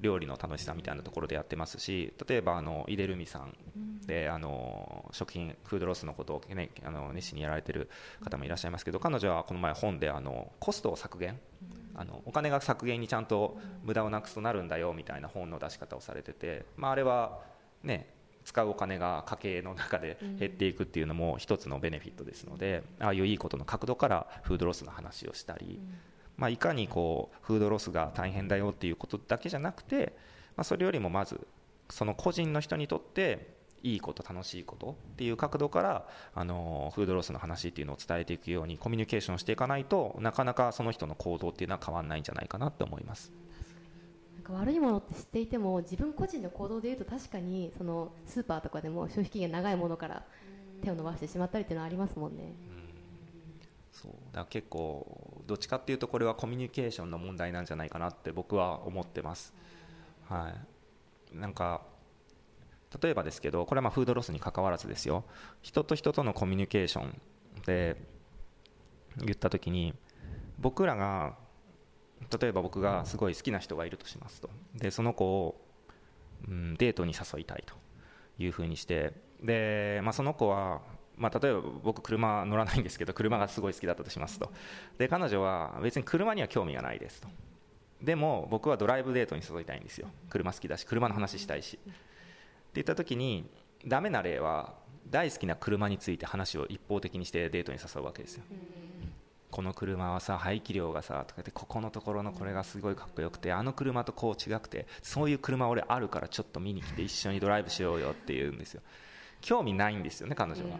[0.00, 3.54] 料理の楽しさみたいなところでやってますし例えばあの井出留美さん
[4.06, 7.88] であの食品フードロスのことを、ね、あの熱心にやられてる
[8.24, 11.38] 方もいらっしゃいますけど彼女はこの前本であのコストを削減
[11.94, 17.40] あのお金が削減にちゃんと無駄をなくすとなるんだよみたいな本の出し方をされてて、まあ、あれは
[17.82, 18.08] ね
[18.44, 25.80] 使うお金が家計の中で減っていくっていうのも一つのベネフィットですのでああいういいことの角度からフードロスの話をしたり、
[26.42, 30.16] まあ、いかにこうフードロスが大変だよっていうことだけじゃなくて、
[30.56, 31.46] まあ、それよりもまず
[31.88, 43.30] その個人の人にとっていいこと楽しいことっていう角度からあのフードロスの話っていうのを伝えていくようにコミュニケーションしていかないとなかなかその人の行動っていうのは変わらないんじゃないかなって思います。
[44.34, 50.24] なんか悪いものって知っていても自分個人の行動でいうと確かにそのスーパーとかでも消費期限長いものから
[50.82, 52.52] 手を伸ばしてしまったりっていうのはありますもんね。
[53.92, 59.52] そうだから結構どっちかっていうとこれはコミュニケーションの問題なんじゃないかなって僕は思ってます。
[60.26, 60.54] は
[61.30, 61.82] い、なんか
[63.02, 65.24] 例えばですけどこれはまフードロスに関わらずですよ。
[65.60, 67.20] 人と人とのコミュニケーション
[67.66, 67.96] で
[69.18, 69.92] 言った時に
[70.58, 71.36] 僕らが
[72.40, 74.48] 例えば僕がすごい好きな人がいるとしますと。
[74.74, 75.60] でその子を、
[76.48, 77.74] うん、デートに誘いたいと
[78.38, 79.12] いうふうにして。
[79.42, 80.80] で、まあ、その子は、
[81.16, 84.52] まあ、例えば僕車乗らないんですけど車がすごい好きだったとしますと。
[84.98, 87.28] で彼女は別に車には興味がないですと。
[88.02, 90.08] でも僕はドライブデートに誘いたいんですよ。
[90.30, 91.78] 車好きだし車の話したいし。
[91.82, 91.92] って
[92.74, 93.48] 言った時に
[93.86, 94.74] ダメな例は
[95.10, 98.44] 大好きな車について話を一方的にしてデートに誘うわけですよ。
[99.50, 108.80] この車はさ排気量がさとかでここのところのこれがすごいかっこよくてあの車とこう違くてそういう車俺あるからちょっと見に来て一緒にドライブしようよって言うんですよ。
[109.42, 110.78] 興味ないんですよね彼女は。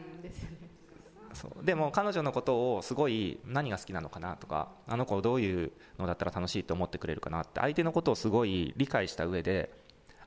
[1.35, 1.65] そう。
[1.65, 9.71] でも彼女のことをすごい何が好きなのかなとかあの子どういうのだったら楽しいと思ってくれるかなって相手のことをすごい理解した上で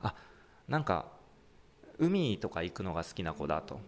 [0.00, 0.14] あ
[0.68, 1.06] なんか
[1.98, 3.80] 海とか行くのが好きな子だと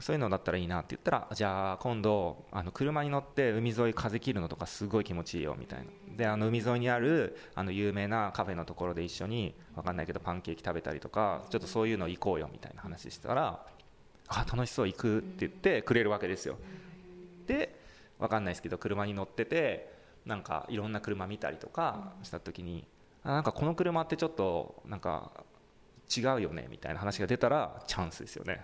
[0.00, 5.84] そういうのだったらいいなって言ったらじゃあ今度あの車に乗って海沿い風切るのとかすごい気持ちいいよみたいな。
[6.16, 13.66] であの海沿いにあるあの有名なカフェのところで一緒に分かんないけどパンケーキ食べたりとかちょっとそういうの行こうよみたいな話したら
[14.28, 16.56] あ楽しそう行くって言ってくれるわけですよ。
[17.46, 17.78] で
[18.18, 19.92] 分かんないですけど車に乗ってて
[20.24, 22.86] なんかいろんな車見たりとかした時に
[23.22, 25.30] あなんかこの車ってちょっとなんか
[26.14, 28.62] 違うよねみたいな話が出たらチャンスですよね。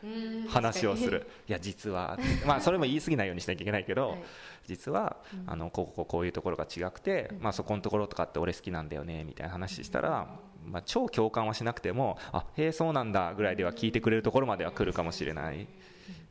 [0.48, 1.26] 話をする。
[1.48, 4.22] いや実はまあそれも言い過ぎないようにしなきゃいけないけど、はい、
[4.66, 10.29] 実はあのこここういうところが違くて、まあ、そこのところとかって俺好きなんだよねみたいな話したら、
[10.64, 15.66] まあ、超共感はしなくてもあへえそうなんだぐらいでは聞いてくれるところまでは来るかもしれない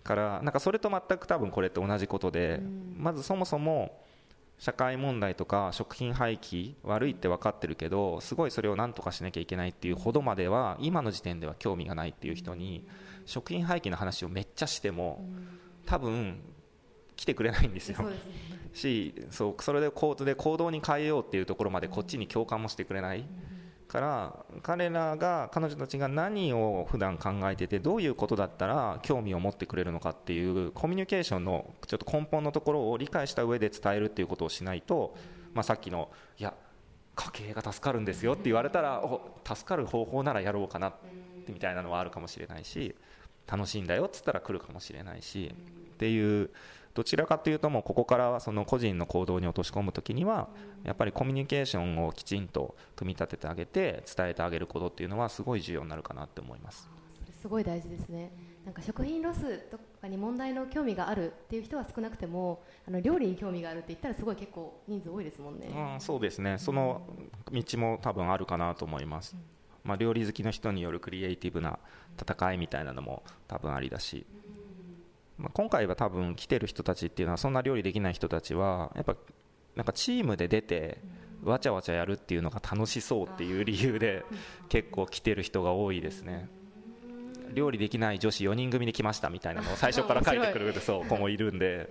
[0.03, 2.61] からなんかそれと全く多分これと同じことで
[2.95, 4.01] まずそもそも
[4.59, 12.85] 社会問題とか食品廃棄悪いって分かってるけどすごいそれを何とかしなきゃいけないっていうほどまでは今の時点では興味がないっていう人に
[13.25, 15.25] 食品廃棄の話をめっちゃしても
[15.85, 16.41] 多分
[17.15, 17.97] 来てくれないんですよ。
[18.73, 23.25] しそうそれで行動に変えようっていうところまでこっちに共感もしてくれない。
[23.89, 35.15] から彼らが彼女たちが何を普段考えててどういうことだったら興味を持ってくれるのかっていうコミュニケーションのちょっと根本のところを理解した上で伝えるっていうことをしないと、
[35.53, 36.53] まあ、さっきのいや
[37.15, 40.93] 家計が助かるんですよって言われたらお助かる方法ならやろうかな
[41.47, 42.95] みたいなのはあるかもしれないし
[43.47, 45.51] 楽しいんだよっつったら来るかもしれないし
[45.93, 46.51] っていう
[46.99, 50.49] どちらかというともうここからはその個人の行動に落とし込む時には
[50.83, 56.89] やっぱりコミュニケーションをきちんと組み立ててあげて伝えてあげることっていうのはすごい重要になるかなって思います。
[57.41, 58.33] すごい大事ですね。
[58.65, 66.57] なんか食品ロスとかに問題の興味があるっていう人は少なくてもあの料理に興味があるって言ったらすごい結構人数多いですもんね、うん、そうですね。
[66.57, 67.07] その
[67.49, 69.37] 道も多分あるかなと思います、
[69.85, 71.79] まあ、料理好きの人によるクリエイティブな
[72.19, 74.25] 戦いみたいなのも多分ありだし、
[75.39, 79.15] まあ、今回は多分来てる人たちっていうのはそんな料理できない人たちはやっぱ
[79.75, 80.97] なんかチームで出て
[81.43, 84.25] わちゃわちゃやるっていうのが楽しそうっていう理由で
[84.67, 86.49] 結構来てる人が多いですね。
[87.53, 91.89] 料理できない女子4人組で来ましたみたいなのを最初から書いてくるそう子もいるんで。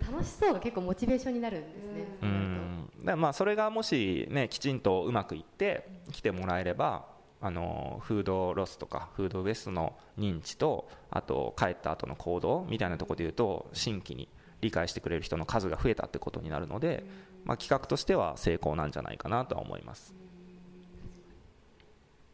[0.00, 3.20] 楽しそうが結構モチベーションになるんですねうん。
[3.20, 7.06] まあそれがもしねきちんとうまくいって来てもらえれば
[7.42, 14.28] あのフードロスとかフードウエストの認知とあと帰った後の行動みたいなところでいうと新規に
[14.60, 17.02] 理解してくれる人の数が増えたってことになるので、
[17.44, 20.14] まあ、企画としては成功なんじゃないかなとは思います。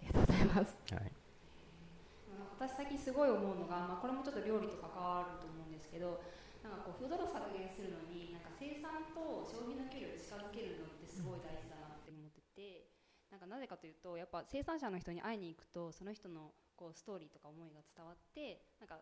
[0.04, 1.12] ありがとうございます、はい、
[2.60, 6.20] 私最近すごい思うのが、まあ、これもちょっと料理と関わると思うんですけど
[6.64, 11.77] なんかこうフードロス削減するのになんか生産と消費の距離を近づけるのってすごい大事だ。
[13.38, 18.98] なんかなぜかというとやっぱ生産者の人に会いに行くとその人のこうストーリーとか思いが伝わってなんか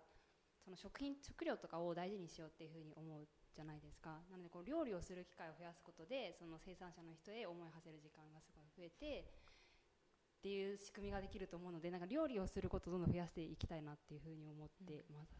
[0.62, 4.20] その食品食料とかを大事にしようっていうふうに思うじゃないですか。
[4.30, 15.32] なのでこう料理をする機会を増やすことでその生産者の人へ思いを馳せる時間がすごい増えてっていう仕組みができると思うのでなんか料理をすることをどんどん増やしていきたいなっていうふうに思ってます、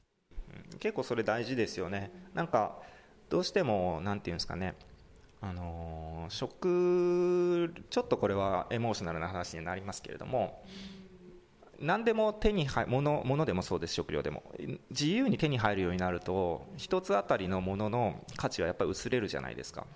[0.72, 2.80] うん、結構それ大事ですよね、うん、なんか
[3.28, 4.74] どうしてもなんていうんですかね。
[5.48, 10.64] あの食ちょっとこれはエモーショナルな話になりますけれども
[11.80, 14.42] 何でも手に入物物でもそうです食料でも。
[14.90, 19.86] 自由に手に入るようになると一つあたりのものの価値はやっぱり薄れるじゃないですか。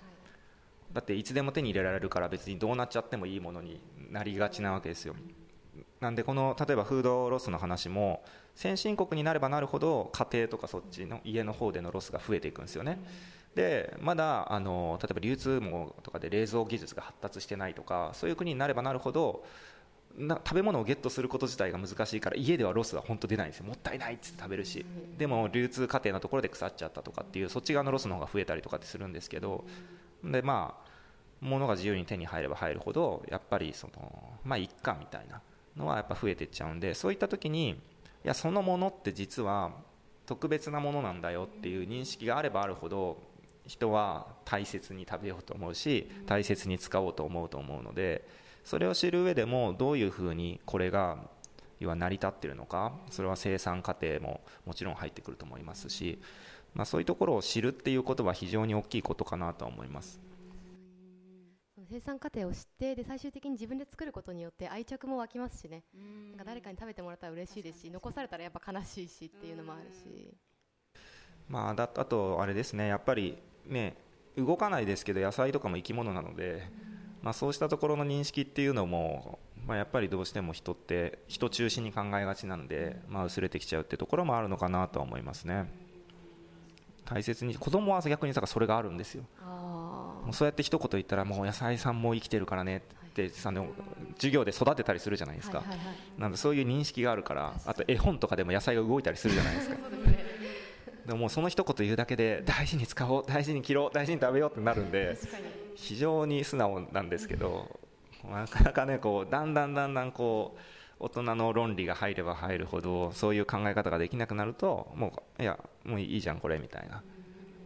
[0.93, 5.15] だっていつでも手に入れられるから別にどうなっちゃってもいいものになりがちなわけですよ。
[5.99, 8.23] なんでこの例えばフードロスの話も
[8.55, 12.99] 先進国になればなるほど家庭とかそっちの家の方でのロスが増えていくんですよね、
[13.55, 19.43] でまだあの例えば流通網とかで冷蔵技術が発達してないとかそういう国になればなるほど
[20.17, 23.65] な食べ物をゲットすること自体が難しいから家ではロスは本当出ないんですよ。
[23.65, 24.85] もったいないっつって食べるし。
[25.17, 29.63] でも流通過程のところで腐っちゃったとかっていうそっち側のロスの方が増えたりとかってするんですけど。
[30.23, 30.91] でまあ
[31.41, 35.41] 物が自由に手に入れば入るほどやっぱりそのまあ一家みたいな
[35.75, 37.75] のはやっぱ増えていっちゃうんでそういった時にい
[38.23, 39.71] やそのものって実は
[40.27, 43.17] 特別なものなんだよっていう認識があればあるほど
[43.65, 48.27] 人は大切に食べようと思うし大切に使おうと思うと思うので
[48.63, 51.17] それを知る上でもどういうふうにこれが
[51.79, 56.19] 要は成り立っているのかそれは生産過程ももちろん入ってくると思いますし、
[56.73, 60.21] まあ、そういうところを知るっていうことは非常に大きいことかなと思います。
[61.89, 65.83] 生産過程を知ってで最終的に自分で作ることによって愛着も湧きますしね。
[66.29, 70.33] なんか誰かに食べてもらったら嬉しいですし残されたらやっぱ悲しいしっていうのもあるし。
[71.49, 72.87] まあ、だあと、あれですね。
[72.87, 73.95] やっぱりね、
[74.37, 76.69] 動かないですけど野菜とかも生き物なので、
[77.21, 85.71] まあ、そうしたところの認識っていうのもまあ、やっぱりどうしても人って人中心に考えがちなんで、まあ、薄れてきちゃうってところもあるのかなとは思いますね。
[87.05, 89.23] 大切に子供は逆にそれがあるんですよ。
[89.41, 93.67] もうそうやって一言言ったらもう野菜さんも生きてるからねってあの
[94.15, 95.63] 授業で育てたりするじゃないですか、
[96.17, 99.75] なんでそういう認識があるからあと絵本とかでも野菜が動いたりするじゃないですか
[101.05, 105.17] でもその一言言うだけで大事に使おう大事に切ろう大事に食べようってなるんで
[105.75, 107.79] 非常に素直なんですけど
[108.29, 110.59] なかなかねこうだんだんだんだんこう
[110.99, 117.03] 大人の論理が入れば入るほどそういう考え方ができなくなるともういやもういいじゃんこれみたいな。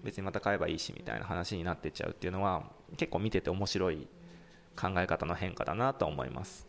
[0.05, 2.63] 別にまた買えばいいしみたいな話になってっちゃうっていうのは
[2.95, 4.07] 結構見てて面白い
[4.79, 6.67] 考え方の変化だなと思います。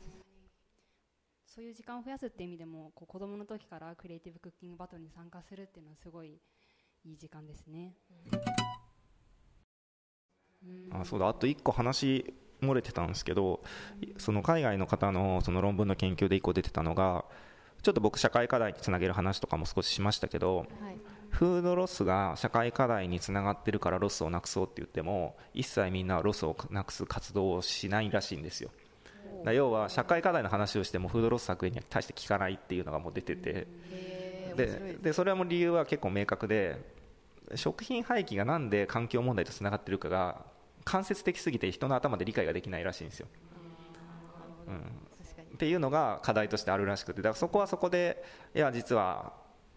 [1.44, 6.38] そういう時間を増やすっていう意味でもこう子供の時からクリエイティブクッキングバトルに参加するっていうのはすごい
[7.06, 7.94] いい時間ですね。
[10.90, 11.28] あそうだ。
[11.28, 13.62] あと1個話漏れてたんですけど
[14.18, 17.24] その海外の方のその論文の研究で1個出てたのが
[17.82, 20.68] ちょっと僕社会課題につなげる話とかも少ししましたけど、はい、
[21.30, 28.70] フードロスが社会課題につながってるからロスをなくそうって言っても一切みんなロスをなくす活動をしないらしいんですよ。
[29.52, 33.68] 要は社会課題の話をしてもフードロス削減には大して効かないっていうのがもう出てて。
[34.56, 36.95] ででそれはもう理由は結構明確で
[37.54, 40.44] 食品廃棄がなんで環境問題とつながってるかが
[40.84, 43.28] 間接的すぎて人の頭で理解ができないらしいんですよ。
[44.68, 44.76] うん、
[45.54, 48.24] っていうのが課題としてあるらしくてだからそこはそこで
[48.54, 49.32] いや実は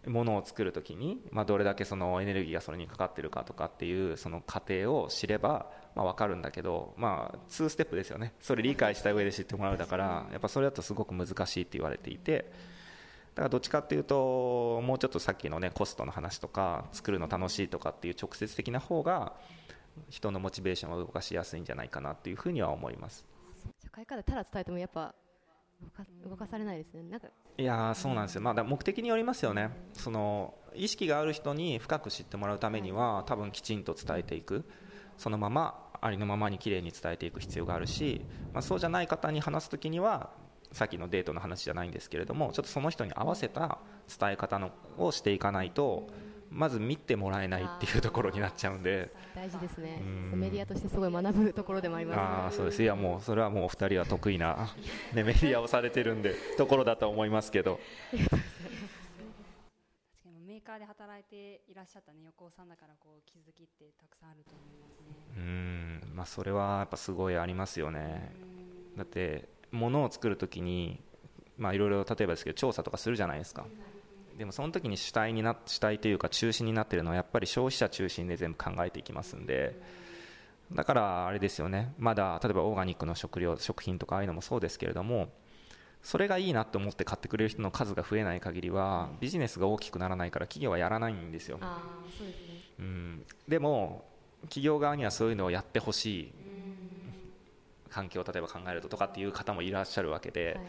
[0.06, 8.32] ものを作るときに、まあ、どれだけそのエネルギーがそれにかかってるかとかっていうその過程を知れば、まあ、分かるんだけど、まあ、2ステップですよね。
[8.40, 12.50] それ理解した上で知ってもらうだからやっぱそれだとすごく難しいって言われていて
[13.34, 19.34] だからどっちかっていうともうちょっとさっきのねコストの話とか作るの楽しいとかっていう直接的な方が
[20.08, 23.24] 人のモチベーションを動かしやすいんじゃないかなっていうふうには思います。
[23.82, 25.14] 社会課題ただ伝えてもやっぱ
[26.28, 27.02] 動かされないですね。
[27.04, 29.70] なんかいやそうなんですよ、まあ、目的によりますよね。
[29.92, 34.64] その意識がある人に深く知ってもらうためには多分きちんと伝えていく。
[35.16, 38.22] そのままありのままにきれいに伝えていく必要があるし、
[38.54, 40.30] まあ、そうじゃない方に話す時には
[40.72, 43.78] さっきのデートの話じゃないんですけれどもちょっとその人に合わせた
[44.18, 46.08] 伝え方のをしていかないと
[46.50, 49.10] まず見てもらえないっていうところになっちゃうんで。
[49.36, 50.02] 大事ですね。
[50.34, 52.82] メディアとしてすごい学ぶところでもあります、ね、あそうです。
[52.82, 54.74] いやもうそれはもうお二人は得意な、
[55.14, 57.78] ね、メディアをされてるんでところだと思いますけど。
[60.44, 65.36] メーカーで働いていらっしゃったね横尾さんだからこう気づきってたくさんあると思いますね。
[65.36, 66.12] うん。
[66.12, 68.32] まあそれはやっぱすごいありますよね。
[68.96, 71.00] だって物を作るときに
[71.58, 73.66] まあいろいろ例えばですけど調査とかするじゃないですか、
[74.38, 79.80] でもその時に主体にな主体というか中心になっているのはやっぱり消費者中心で全部考えていきますんで。
[80.72, 81.94] だからあれですよね。
[81.98, 85.28] まだ例えばオーガニックの食料食品とかああいうのもそうですけれども
[86.02, 91.58] それがいいなと思って買ってくれる人の数が増えない限りはビジネスが大きくならないから企業はやらないんですよ。
[92.78, 94.08] うん、でも
[94.42, 96.32] 企業側にはそういうのをやってほしい
[97.90, 100.66] 環境を例えば考えるととかっていう方もいらっしゃるわけで、はい。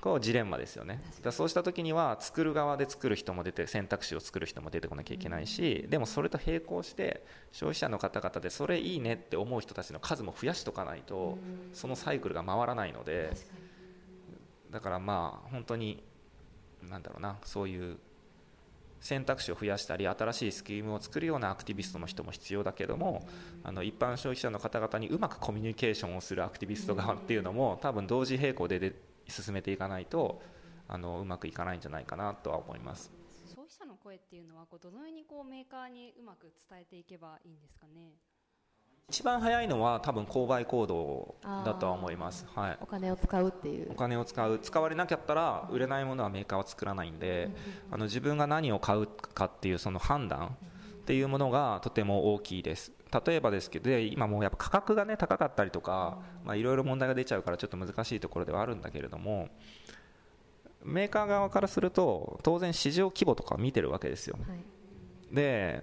[0.00, 1.02] こうジレンマですよね。
[1.22, 7.22] だそうした時には作る側で作る人も出て選択肢を作る人も出てこなきゃいけないし、でもそれと並行して
[7.52, 11.36] 消費者の方々でそれいいねって思う人たちの数も増やしとかないと
[11.74, 13.30] そのサイクルが回らないので
[14.70, 16.02] だからまあ本当に
[16.88, 17.98] なんだろうなそういう
[19.00, 23.26] 選択肢を増やしたり新しいスキームを作るようなアクティビストの人も必要だけども
[23.64, 28.94] あの一般消費者の方々にうまくコミュニケーションをするアクティビスト側っていうのも多分同時並行でで
[29.28, 30.42] 進めていかないと
[30.88, 33.10] あのうまくいかないんじゃないかなとは思います。
[33.46, 38.12] 消費者の声っていうのはこうどのようにこうメーカーにうまく伝えていけばいいんですかね？
[39.08, 43.90] 一番早いのは多分購買行動だとは思います、はい、お金を使うっていう。
[43.90, 44.58] お金を使う。
[44.60, 47.50] 使われなかったら売れないものはメーカーは作らないんで、
[47.90, 50.56] あの自分が何を買うかっていうその判断
[51.00, 52.92] っていうものがとても大きいです。
[53.26, 56.18] 例えばですけど今もうやっぱ価格がね高かったりとか
[56.54, 59.48] いろいろ問題が出ちゃうからちょっと難しいところではあるんだけれども
[60.84, 65.82] メーカー側からすると当然市場規模とか見てるわけですよ、はい、で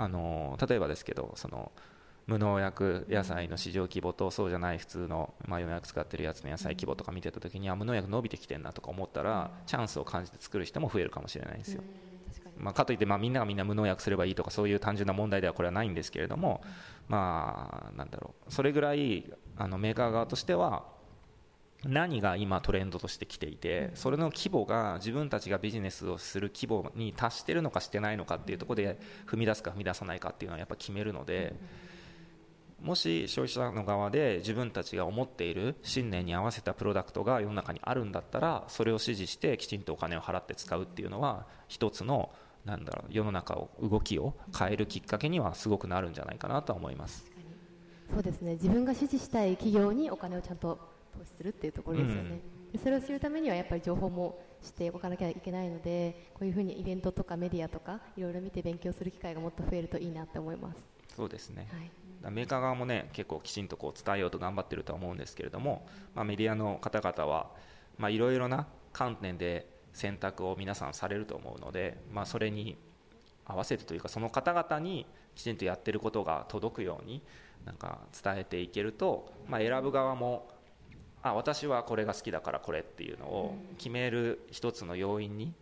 [0.00, 1.70] あの例えばですけどその
[2.26, 11.82] 無農薬野菜の市場規模とそうじゃない普通の、まあ、農薬使ってるやつの野菜規模とか見てた時には無農薬伸びてきてるなとか思ったらチャンスを感じて作る人も増えるかもしれないんですよ。
[12.56, 16.62] まあ、かといって、まあ、みんながみんな無農薬すればいいとかそういう単純な問題ではこれはないんですけれども、
[17.08, 18.52] まあ、なんだろう。
[18.52, 20.84] それぐらいあのメーカー側としては
[21.84, 31.54] 何が今トレンドとしてきていてそれの規模が自分たちがビジネスをする規模に達しているのかしてないのかっていうところで踏み出すか踏み出さないかっていうのはやっぱ決めるので
[32.82, 42.30] もし消費者の側で自分たちが思っている信念に合わせたプロダクトが世の中にあるんだったらそれを支持してきちんとお金を払って使うっていうのは一つの
[42.64, 47.24] なんだろう世の中を動きを変えるきっかけにはすごくなるんじゃないかなと思います。
[48.12, 48.52] そうですね。
[48.54, 50.78] 自分が支持したい企業にお金をちゃんと
[51.10, 52.40] 投資するっていうところですよね、
[52.74, 60.80] うん、それを知るためにはやっぱり情報もしておかなきゃいけないのでこういうふうにイベントとかメディアとかいろいろ見て勉強する機会がもっと増えるといいなって思います。
[61.16, 62.32] そうですね、はい。
[62.32, 67.50] メーカー側もね結構きちんとこう伝えようと頑張ってるとは思うんですけれども、まあ、メディアの方々は
[68.10, 72.76] いろいろな観点で選択を皆さんされると思うので、まあ、それに
[73.44, 77.22] 合わせてというかその方々にきちんとやってることが届くように
[77.64, 80.48] なんか伝えていけると、まあ、選ぶ側も
[81.22, 85.52] あ私はこれが好きだからこれっていうのを決める一つの要因に、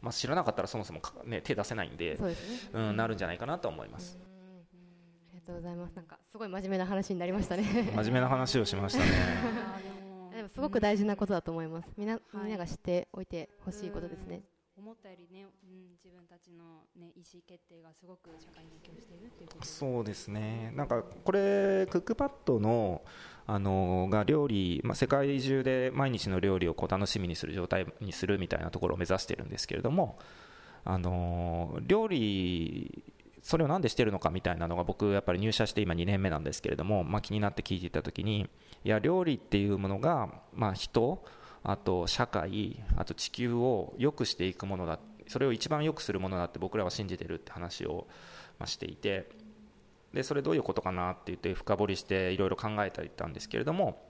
[0.00, 2.34] まあ、知らなかったらそもそも、ね、手出せないんで、ね、
[2.72, 4.30] うん、なるんじゃないかなと思います。
[5.50, 5.92] とうございます。
[5.94, 7.64] なんかすごい真面目な話になりましたね。
[7.94, 9.06] 真面目な話をしましたね。
[10.34, 11.88] でもすごく大事なことだと思います。
[11.96, 14.42] みんな、みんなが知っておいてほしいことですね。
[14.76, 23.02] 思ったよりね、うん、自分たちの、ね、意思決定がすごく社会に影響しているっていうことそうですね、なんかこれ、クックパッドの
[23.46, 30.18] あのが料理、まあ、世界中で毎日の料理をこう楽しみにする状態にするみたいなところを目指しているんですけれども、
[30.84, 33.02] あの料理
[33.42, 38.48] それを何でしてるのかみたいなのが僕やっぱり入社して今2年目なんですけれども、まあ、気になって聞いていた時に
[38.84, 41.24] いや料理っていうものが、まあ、人
[41.62, 44.98] あと社会あと地球を良くしていくものだ
[45.28, 48.08] それを一番良くするものだって僕らは信じてるって話を、
[48.66, 49.30] していて
[50.12, 54.02] でそれどういうことかなって言って深掘りしていろいろ考えたりったんですけれども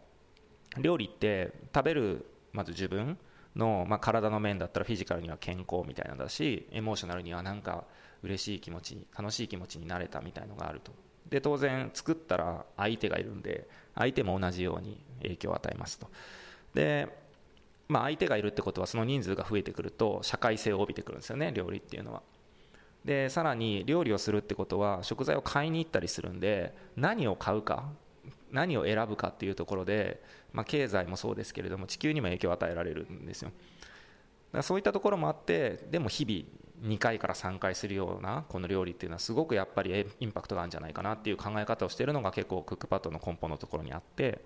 [0.78, 3.16] 料理って食べるまず自分
[3.54, 7.84] の、まあ、体の面だったらフィジカルには健康みたいなのだしエモーショナルにはなんか
[8.24, 10.92] 嬉しい気持ち楽しい気持ちになれたみたいのがあると。
[11.28, 16.08] で当然作ったら相手がいるんで相手も同じように影響を与えますと。
[16.74, 17.08] で、
[17.90, 22.22] まあ、相手がいるってことはその人数が増えてくると社会性を帯びてくるんですよね料理っていうのは。
[23.04, 27.90] でさらに料理をするってことは食材を買いに行ったりするんで何を買うか
[28.52, 30.22] 何を選ぶかっていうところで、
[30.52, 33.50] まあ、経済もそうですけれども地球にも影響を与えられるんですよ。
[34.52, 44.44] だそういったところもあってでも日々2回から3回するようなこの料理っていうのはすごくやっぱりインパクトがあるんじゃないかなっていう考え方をしているのが結構クックパッドの根本のところにあって、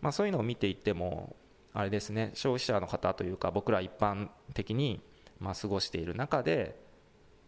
[0.00, 1.36] まあ、そういうのを見ていっても
[1.78, 5.00] あれですね消費者の方というか僕ら一般的に
[5.38, 6.76] まあ過ごしている中で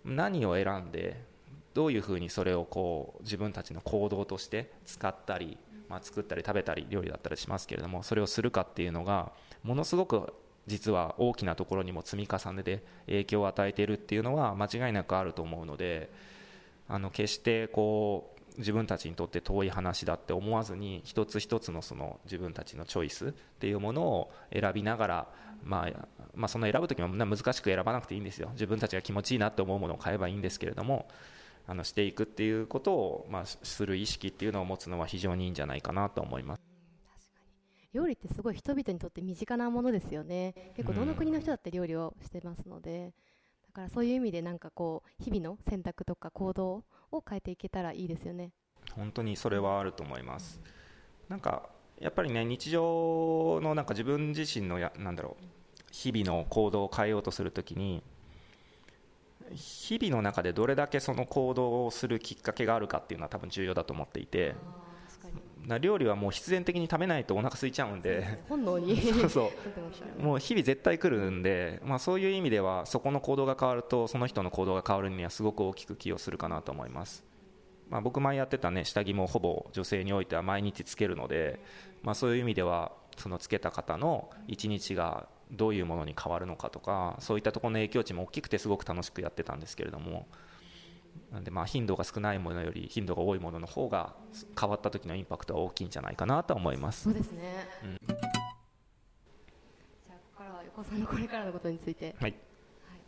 [0.05, 1.21] 何を選んで
[1.75, 5.59] どういうふうにそれをこう自分たちの行動として使ったり、
[5.89, 9.33] まあ、作ったり食べたり料理だったりしますけれどもそれをするかっていうのが
[9.65, 10.33] ものすごく
[10.69, 16.09] 実は大きなところにも積み重ねで影響を与えているっていうのは間違いなくあると思うので
[16.89, 25.29] あの決してこう自分たちにとって遠い話だって思わずに一つ一つのその自分たちのチョイスっていうものを選びながら、
[25.65, 28.51] まあ、まあその選ぶ時も難しく選ばなくていいんですよ。
[28.53, 31.09] 自分たちが気持ちいいなって思うものを買えばいいんですけれども
[31.67, 36.63] あのしていくっていうことを、まあ、する意識っていうのを持つのは非常にいいんじゃないかなと思います。
[37.93, 40.73] 料理ってすごい人々にとって身近なものですよね。
[40.77, 43.13] 結構どの国の人だって料理をしてますので、
[43.67, 48.51] だからそういう意味でなんかこう日々の選択とか行動を変えていけたらいいですよね
[48.95, 50.61] 本当にそれはあると思います、
[51.29, 51.69] なんか
[52.01, 55.45] やっぱりね日常のなんか自分自身のやなんだろう
[55.93, 58.03] 日々の行動を変えようとするときに
[59.55, 64.55] 日々の中でどれだけその行動をするきっかけがあるかっていうのは多分重要だと思っていて。
[65.67, 68.43] な料理はもう必然的に食べないとお腹空いちゃうんで。
[68.49, 69.53] 本能にそうそ
[70.19, 70.23] う。
[70.23, 77.25] もう日々絶対来るんで、まあ、そういう意味ではそこの行動が変わるとその人の行動が変わるにはすごく大きく寄与するかなと思います、
[77.89, 81.61] まあ、僕前やってたね下着もほぼ女性においては毎日つけるので、
[82.03, 90.27] まあ、そういう意味ではそのつけた方の一日がどういうものに変わるのかとかそういったところの影響値も大きくてすごく楽しくやってたんですけれども
[91.33, 94.15] なんでまあ頻度が少ないものより頻度が多いものの方が
[94.59, 97.05] 変わった時のインパクトは大きいんじゃないかなと思います。
[97.05, 98.17] そうですね、うん、じゃ
[100.11, 102.35] あここからは横尾さんのこれからのことについて、はい、
[102.89, 103.01] はい、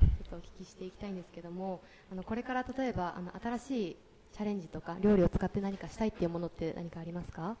[0.00, 1.80] ちょっとお聞きしていきたいんですけども
[2.10, 3.96] あのこれから例えばあの新しい
[4.34, 7.56] チャレンジとか料理を使って何かしたいっていうものって何かありますか？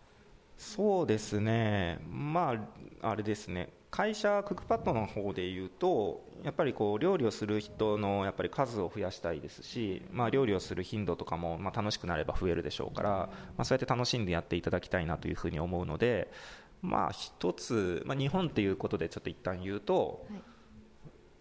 [0.58, 1.98] そうですね。
[2.06, 2.54] ま
[3.02, 13.28] ああれですね会社クックパッドの方でいうとやっぱりこう料理をする人のやっぱり数を増やしたいですし、まあ、料理をする頻度とかもまあ楽しくなれば増えるでしょうから、ま
[13.58, 16.32] あ、そうやって楽しんでやっていただきたいなというふうに思うので、
[16.80, 20.40] まあ、一つ、まあ、日本っていうことでちょっと一旦言うと、はい。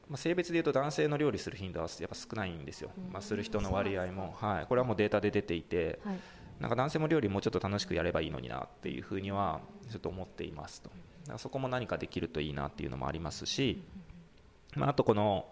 [0.10, 6.20] まあ、性別でいうと男性の料理する頻度はやっぱ少ないんですよ、まあ、する人の割合も、はい、これはもうデータで出ていて、はい。
[6.60, 10.92] なんか男性も料理もうちょっと楽しくやればいいのになっていうふうにはちょっと思っていますと
[11.38, 13.84] そこも何かできるといいなっていうのもありますし、
[14.76, 15.46] まあ、あとこの、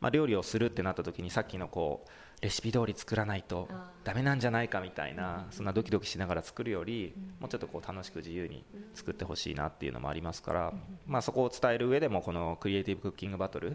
[0.00, 2.10] まあ、料理をするってなった時にさっきのこう
[2.40, 3.68] レシピ通り作らないと
[4.02, 8.64] ダメなんじゃないかみたいなそんなドキドキしながら作るよりもうちょっとこう楽しく自由に
[8.94, 10.72] 作ってほしいなっていうのもありますから
[11.06, 13.74] まあそこを伝える上でもこのクリエイティブクッキングバトルっ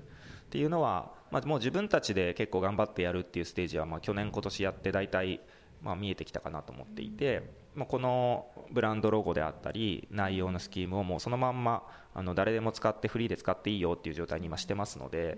[0.49, 5.41] ていうのはまあもう自分たちで結構頑張ってやるっていうステージはまあ去年今年やって大体
[5.83, 7.43] まあ見えてきたかなと思っていて
[7.75, 15.37] まこのブランドロゴであったり内容のスキームをもうそのまんまあの誰でも使ってフリーで使っていいよっていう状態に今してますので。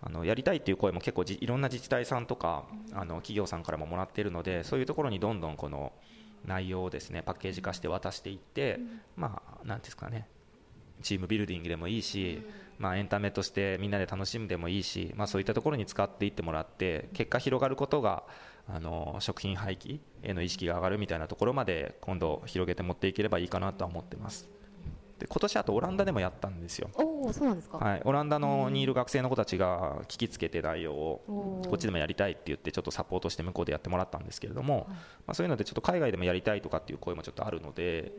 [0.00, 5.92] あのやりたいっていう声も結構いろんな自治体さんとかあの企業さんからももらっているのでそういうところにどんどんこの
[6.46, 8.78] 内容をですねパッケージ化して渡していって、
[9.16, 10.28] まあなんですかね
[11.02, 12.42] チームビルディングでもいいし、
[12.78, 18.24] まあ、エンタメとしてみんなで楽しむでもいいし、まあ、そういったところに使っていってもらって結果広がることが
[18.70, 24.48] あの食品廃棄への意識が上がるみたいなところまで今度広げて持っていければいいかなとは思ってます。
[25.18, 26.90] で今年あとオランダでもやったんですよ。
[26.94, 38.12] おそうなんですか、はい、オランダのにいる学生の子たちが聞きつけて内容をこっちでもやりたいって言ってちょっとサポートして向こうでやってもらったんですけれども、まあ、そういうのでちょっと海外でもやりたいとかっていう声もちょっとあるので、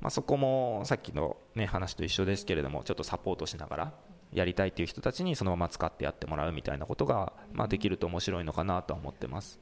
[0.00, 3.92] まあ、そこもさっきの、ね、話と一緒ですけれどもちょっとサポートしながら
[4.32, 9.58] やりたいっていう人たちにそのまま使ってやってもらうみたいなことが、まあ、できると面白いのかなとは思ってます。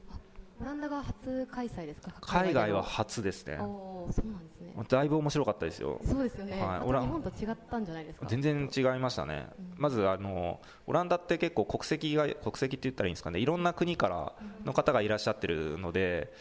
[0.61, 2.11] オランダが初開催ですか？
[2.19, 3.55] 海外は初ですね。
[3.57, 4.73] そうなんですね。
[4.89, 6.01] だいぶ面白かったですよ。
[6.03, 8.25] そうですよね、はい、日本と違ったんじゃないですか？
[8.27, 13.39] 全然違いましたね、うん、まずあのオランダって結構国籍が国籍って言ったらいいんですかね。
[13.39, 14.33] いろんな国から
[14.65, 16.33] の方がいらっしゃってるので、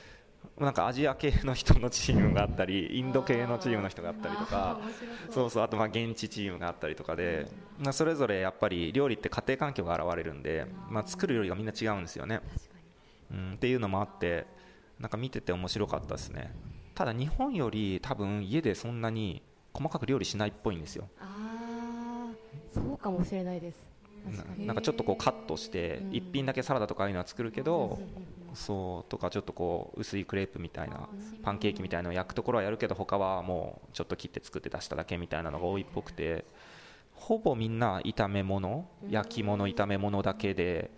[0.61, 4.80] なんかアジア系の人のチームがあったりインド系のチームの人があったりとか
[5.30, 5.50] そう。
[5.50, 7.46] そうあとまあ現地チームがあったりとかで、
[7.78, 12.40] まあ、それぞれやっぱり料理って家庭環境が現れるんで、まあ、作る料理がみんな違うんですよね。
[13.30, 14.46] うん、っていうのもあって
[14.98, 16.52] なんか見てて面白かったですね。
[16.94, 19.42] ただ日本より多分家でそんなに
[19.72, 21.09] 細かく料理しないっぽいんですよ。
[21.20, 22.34] ああ
[22.74, 23.88] そうかもしれないです。
[24.59, 27.98] なんかちょっとこうカットして一品だけサラダとかああいうのは作るけど
[28.59, 31.09] そうとかちょっとこう薄いクレープみたいな
[31.42, 36.44] パンケーキみたいなのを焼くところはやるけど他はもうちょっと切って作って出しただけみたいなのが多いっぽくて
[37.14, 40.90] ほぼみんな炒め物焼き物炒め物だけで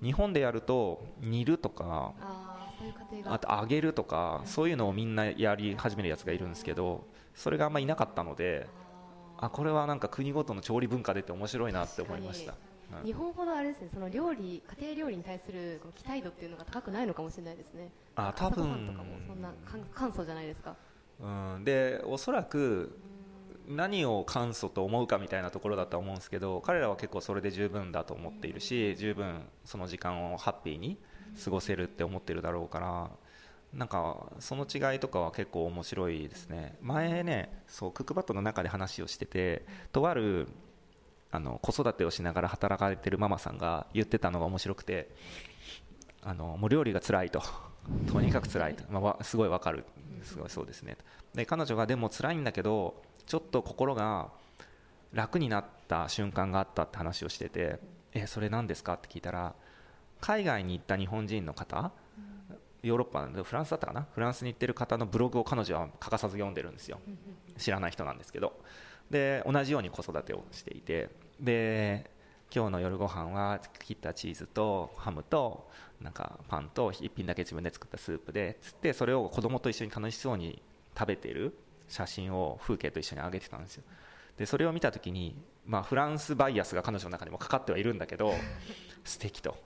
[0.00, 2.14] 日本でやると煮るとか
[3.24, 7.04] あと揚げるとかそういうのをみんなやり始めるやつがいるんですけど
[7.34, 8.68] それがあんまりいなかったので
[9.38, 12.54] あこれはなんか国ごとの調理文化でって面白いなって思いました。
[13.00, 17.90] うん、日本ほどあれですね、その料理、家庭料理に対する期待度っていうのが高くないのかもしれないですね。
[18.16, 18.86] あ、多分。
[18.86, 19.52] とかもそんな
[19.94, 20.76] 簡素じゃないですか。
[21.20, 22.98] うん、で、おそらく。
[23.68, 30.98] 何を簡素と思うかみたいなところだと思うんですけど彼らは結構それで十分だと思っているし十分その時間をハッピーに
[31.44, 33.10] 過ごせるって思ってるだろうから
[33.74, 40.48] なんかその違いとかは結構面白いですね前ねそうクックパッドの中で話をしててとある
[41.30, 45.10] あの子育てをしながら働かれてるママさんが言ってたのが面白くて
[46.22, 47.42] あのもう料理が辛いと。
[48.12, 49.84] とにかく辛いと、まあ、すごいわかる。
[50.22, 50.98] すごいそうですね。
[51.34, 54.30] で彼女がでも辛いんだけどちょっと心が
[55.12, 57.78] 楽になった瞬間があったって話をしてて
[58.12, 59.54] えそれ何ですかって聞いたら
[60.20, 61.92] 海外に行った日本人の方
[62.82, 64.06] ヨーロッパフランスだったかな？
[64.12, 67.00] フランスに行ってる方のブログを彼女は欠かさず読んでるんですよ。
[67.56, 68.60] 知らない人なんですけど。
[69.10, 71.08] で同じように子育てをしていて
[71.40, 72.10] で
[72.54, 75.68] 今日の夜ご飯は切ったチーズとハムと
[76.00, 80.62] なんかパンと一品だけ自分で作ったスープでつってそれを子供と一緒に楽しそうに
[80.98, 81.54] 食べている
[81.88, 83.84] 写真を風景と一緒に上げてたんですよ。
[84.36, 85.36] でそれを見た時に、
[85.66, 88.32] まあ、フランスバイアスが彼女の中にもかかってはいるんだけど
[89.04, 89.56] 素敵と。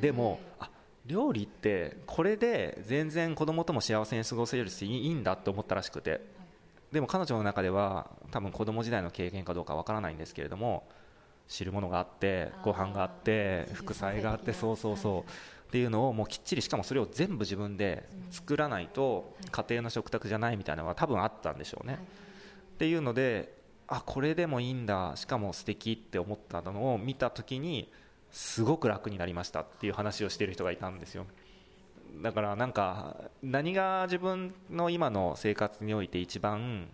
[0.00, 0.70] でもあ
[1.06, 6.33] 料理ってこれで全然子供とも幸せに過ごせるしいいんだって思ったらしくて。
[6.94, 10.86] でも彼女の中では多分子供時代の経験かどうかわからないんですけれども
[11.48, 15.30] 汁物があってご飯があって副菜があってそうそうそう。
[15.68, 21.98] っていうのをもうきっちりしかもそれを全部自分で作らないと家庭の食卓じゃないみたいなのが多分あったんでしょうね。
[22.74, 23.52] っていうので
[23.88, 27.90] あこれでもいいんだしかも素敵って思ったのを見た時に
[28.30, 31.26] すごく楽になりましたっていう話をしている人がいたんですよ。
[32.22, 36.88] だからなんか何が自分の今の生活において一番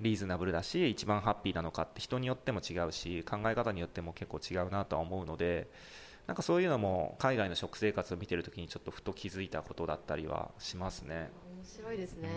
[0.00, 5.68] リーズナブルだし一番ハッピーなのかって人によっても違うし考え方によっても結構違うなとは思うので
[6.26, 11.30] なんかそういうのも海外の食生活を見てるときにちょっとふと気づいたことだったりはしますね。
[11.56, 12.28] 面白いですね、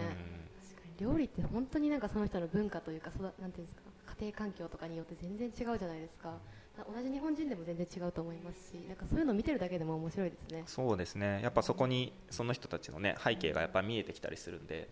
[0.61, 3.81] 確かに料理って本当になんかその人の文化というかそなんていうんですか
[4.21, 6.37] 庭環境とかによって全然違うじゃないですか
[6.77, 10.63] 同じ日本人でも全然違うと思いますしなんかそういうのを見てるだけでも面白いですね。
[10.65, 11.41] そうですね。
[11.43, 14.89] やっぱそこにその人たちのね背景がやっぱ見えてきたりするんで、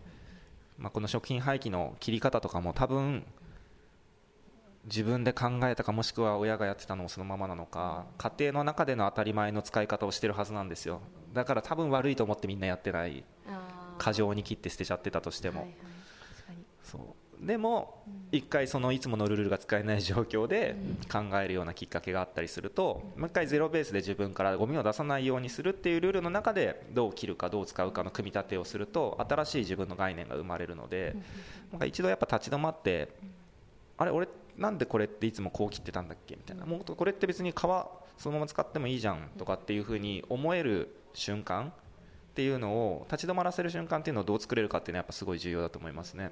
[0.78, 3.24] まあ、この食品廃棄の切り方とかも多分
[4.84, 11.00] 自分で考えたかもしくは親がやってたのもそのままなのか家庭の中での当たり前の使い方をしてるはずなんですよ。
[11.32, 13.24] だから多分悪いと思ってみんなやってない。
[14.00, 15.76] 過剰に切って捨てちゃってたとしても、はいはい、
[16.82, 17.00] そう
[17.40, 20.76] でも、うん、一回そのいつものルールが使えない状況で
[21.10, 31.16] 考えるようなきっかけがあったりすると、もう一回ゼロベースで自分からゴミを出さないようにするっていうルールの中でどう切るかどう使うかの組み立てをすると新しい自分の概念が生まれるので、
[31.72, 33.08] なんか一度やっぱ立ち止まって、
[33.96, 34.28] あれ俺
[34.58, 41.72] なんでこれっていつもこう切ってたんだっけみたいなもうこれって別に皮そのまま使ってもいいじゃんとかっていうふうに思える瞬間っ
[42.34, 46.30] ていうのを立ち止まらせる瞬間っていうのをどう作れるかっていうのはやっぱすごい重要だと思いますね。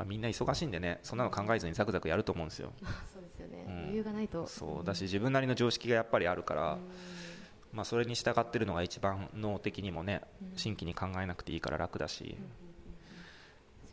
[0.00, 2.72] まあ、みんな忙しいんでねそんなの考えずにザクザクやると思うんですよ。
[3.12, 4.46] そうですよね、うん、余裕がないと。
[4.46, 6.78] そうだし自分なりの常識がやっぱりあるから、
[7.70, 10.22] まあ、それに従ってるのが一番脳的にもね
[10.56, 12.38] 新規に考えなくていいから楽だし。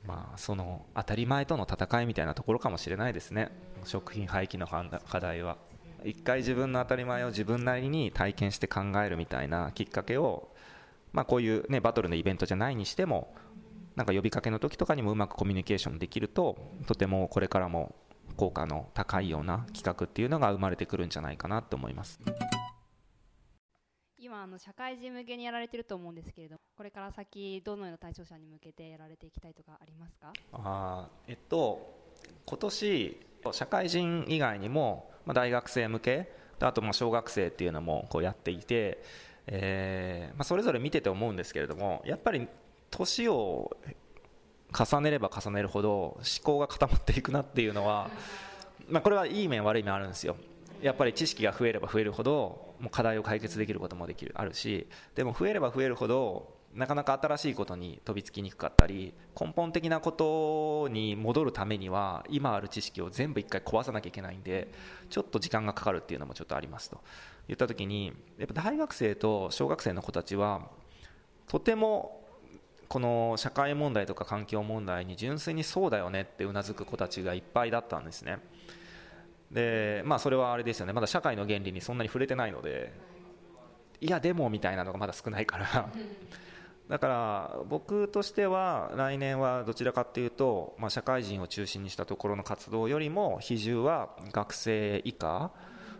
[0.05, 3.51] まあ、その当たり前との戦いみたいなところかもしれないですね、
[3.83, 5.57] 食品廃棄の課題は。
[6.05, 10.47] 一回自分の当たり前を自分なりに体験して考えるみたいなきっかけを、
[11.11, 13.35] まあ、こういう、ね、バトルのイベントじゃないにしても
[13.97, 17.95] なんか呼びかけの時とかにもうまくコミュニケーションできるととてもこれからも
[18.35, 22.19] 効果の高いような企画っていうのが生まれてくるんじゃないかなと思います。
[24.19, 30.31] 今あの社会人向けにやられてると思うんですけれどこれから先どのような対象者に向けてやられていきたいとかありますか？
[30.53, 31.97] あえっと
[32.45, 33.17] 今年
[33.51, 39.03] 社会人以外にも、まあ、大学生向けあとまあ小学生っていうのもこうやっていて、
[39.47, 42.47] えーまあ、それぞれ見てて思うんですけれどもやっぱり
[42.91, 43.75] 年を
[44.77, 48.09] 重ねれば重ねるほど思考が固まっていくなっていうのは、
[48.89, 50.35] まあ、これはいい面悪い面あるんですよ。
[50.81, 64.71] やっぱり知識が増えれば増えるほどもう課題を解決できることもできるあるしでも増えれば増えるほどなかなか新しいことに飛びつきにくかったり根本的なことに戻るためには今ある知識を全部一回壊さなきゃいけないんで
[65.09, 67.01] ちょっと時間がかかるっていうのもちょっとありますと。
[67.47, 70.69] 言った時にやっぱ大学生と小学生の子たちは
[71.47, 72.26] とても
[72.87, 78.39] この社会問題とか環境問題に純粋にそうだよねってうなずく子たちがいっぱいだったんですね。
[79.51, 80.93] でまあそれはあれですよね。
[80.93, 82.93] まだ社会の原理にそんなに触れてないので
[84.01, 85.89] いやでもみたいなのがまだ少ないから。
[86.87, 95.51] だから僕としては来年はどちらかというと、まあ、社会人を中心にしたところの活動よりも比重は学生以下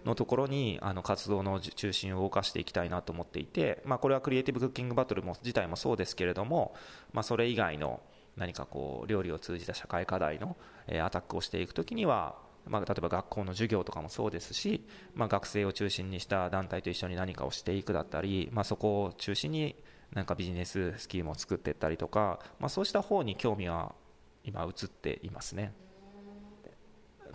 [0.08, 6.74] のところにあの活動の中心を動かしていきたいなと思っていて、まあ、これはクリエイティブクッキングバトルも自体もそうですけれども、
[7.14, 8.02] まあ、それ以外の
[8.36, 12.36] 何かこう料理を通じた社会課題の、えアタックをしていくときには
[12.70, 14.86] まあ、例えば学校の授業とかもそうですし、
[15.16, 19.76] まあ、学生を中心にした団体と一緒に何かをしていくだったり、まあ、そこを中心に
[20.14, 23.96] なんかビジネススキームを作っていったりとか、まあ、そうした方に興味は
[24.44, 25.74] 今移っていますね。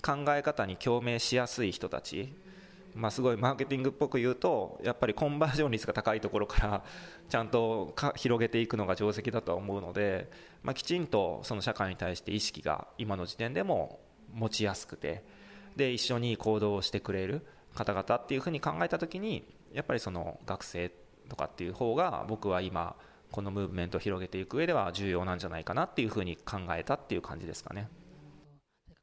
[0.02, 2.34] 考え方に共鳴しやすい人たち、
[2.95, 6.84] まあ、すごいマーケティングっぽく言うとやっぱりコンバージョン率が高いところから
[7.28, 10.30] ちゃんとか広げていくのが定石だとは思うので、
[10.62, 14.01] まあ、きちんとその社会に対して意識が今の時点でも
[14.32, 15.24] 持ちやすくて
[15.76, 20.90] で一緒に行動をしてくれる方々っていうふうに考えた時にやっぱりその学生
[21.28, 22.97] とかっていう方が僕は今
[23.30, 27.88] このムーブメントを広げていく上では重要なんじゃないかなっていうふうに考えたっていう感じですかね。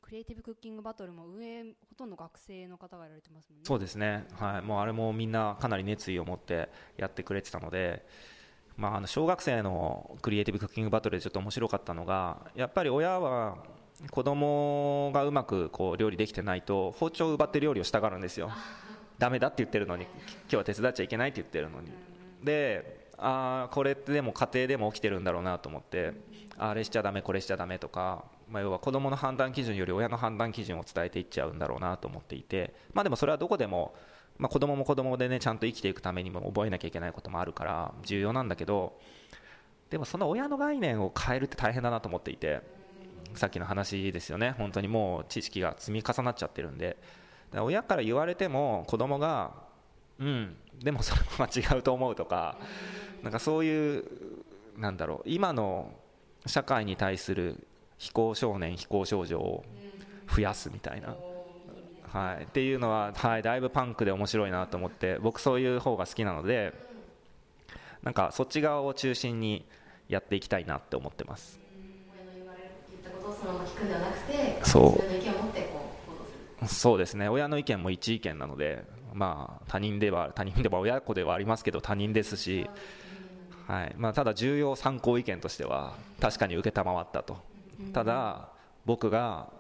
[0.10, 3.64] クリエイティブクッキングバトルも上ほとんど学生の方がやられてますもんね。
[3.64, 4.26] そうですね。
[4.40, 8.04] はい、もうあれもみんなかなり熱意を持ってやってくれてたので、
[8.76, 13.60] まああの小学生のクリエイティブクッキングバトルでちょっと面白かったのが、やっぱり親は
[14.10, 18.50] 子供がうまくこう料理できてないと包丁を奪って料理をしたがるんですよ。
[19.20, 20.06] ダメだって言ってるのに。
[20.06, 21.92] 今日は手伝っちゃいけないって言ってるのに。
[22.44, 26.14] でああこれってでも家庭でも起きてるんだろうなと思って
[26.60, 33.96] あれしちゃだめこれしちゃだめとか、まあ、要は子供の判断基準より親の判断基準を伝えていっちゃうんだろうなと思っていてまあでもそれはどこでも
[34.38, 38.98] まあ、子供もも子供でねちゃんと生きていくためにも覚えなきゃいけないこともあるから重要なんだけど
[39.90, 42.62] でもその親の概念を変えるって大変だなと思っていて
[43.34, 44.56] さっきの話ですよね。
[44.58, 46.98] 本当にもう知識が積み重なっちゃってるんで。
[47.54, 49.54] 親から言われても子供が
[50.20, 52.58] うんでもそれも間違うと思うとか
[53.24, 54.06] なんかそういう
[54.78, 55.92] なんだろう今の
[56.46, 57.68] 社会に対する
[57.98, 59.64] 非行少年非行少女を
[60.34, 61.16] 増やすみたいな、
[62.04, 66.74] はい、っていうのは、はい、だいぶパンクで面白いなと思って僕そういう方が好きなので
[68.04, 69.66] なんかそっち側を中心に
[70.08, 71.60] やっていきたいなって思ってます。
[74.64, 74.98] そ
[76.62, 76.68] う。
[76.68, 77.30] そうですね。
[77.30, 78.84] 親の意見も一意見なので、
[79.14, 82.70] まあ、他人では他人では親子ではありますけど他人ですし、
[83.70, 83.96] はい。
[83.98, 86.64] まあ、ただ重要参考意見としては確かに承っ
[87.12, 87.38] たと。
[87.94, 88.50] ただ
[88.86, 89.52] 僕が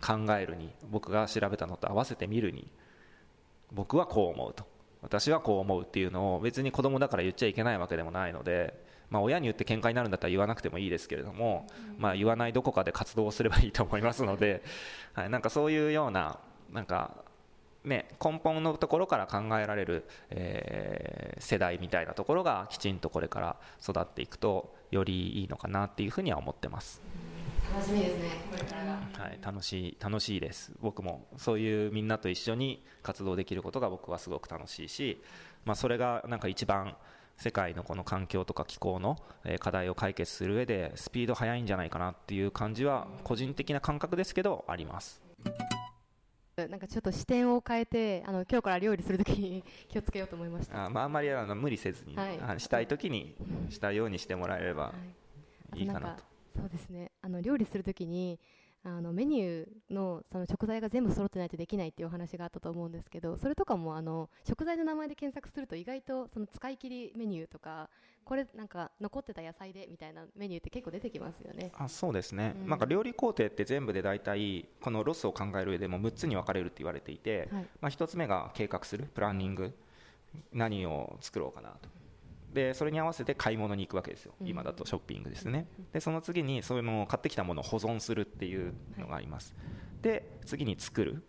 [0.00, 2.66] 考えるに僕が調べたのと合わせてみるに
[3.70, 4.64] 僕はこう思うと。
[5.02, 8.74] 私はこう思うっていうのを別に子供だから言っちゃいけないわけでもないので、
[9.10, 14.64] まあ、親に言って喧嘩になるんだったら言わなくてもいいですけれども、まあ、言わないどこかで活動をすればいいと思いますので、
[15.12, 16.40] はい、なんかそういうような
[16.72, 17.24] なんか、
[17.88, 27.00] ね、根本のところから考えられる、えー世代みたいなところがきちんとこれから育っていくとよりいいのかなっていうふうには思ってます。
[27.72, 28.92] 楽しみですねこれからが。
[28.92, 30.72] はい、楽しい楽しいです。
[30.80, 35.22] 僕もそういうみんなと一緒に活動できることが僕はすごく楽しいし、
[35.64, 36.96] まあ、それがなんか一番
[37.36, 45.22] 世界のこの環境とか気候のえー課題を解決する上でスピード速いんじゃないかなっていう感じは個人的な感覚ですけどあります
[46.66, 50.86] なんかちょっと視点を変えてあの今日から料理するときに 気をつけようと思いました。
[50.86, 52.40] あ,、まあ、あんまりあの無理せずに、はい。
[52.40, 53.36] あしたい時に
[53.70, 54.94] したようにしてもらえればは
[55.76, 55.80] い。
[55.80, 56.06] いいかなと。
[56.08, 56.24] あとんか
[56.56, 57.12] そうですね。
[57.22, 58.40] あの料理するときに
[58.96, 67.90] あのメニューのその食材が全部揃ってないとできないっていうお話があったと思うんですけどそれとかもあの食材の名前で検索すると意外とその使い切りメニューとか
[68.24, 71.70] これなんか残ってた野菜でみたいなメニューって結構出てきますよね。
[71.78, 72.68] あそうですね、うん。
[72.68, 77.66] なんか料理工程って全部で大体このロスを考える上でも6つに分かれるって言われていて、はい。
[77.80, 79.72] まあ、1つ目が計画するプランニング。
[80.52, 81.88] 何を作ろうかなと
[82.52, 84.48] でそれに合わせて買い物に行くわけですよ、うん。
[84.48, 85.66] 今だとショッピングですね。
[85.92, 89.54] でその次にそういうのを買ってきたものを保存するっていうのがあります、
[90.02, 91.22] で次に作る。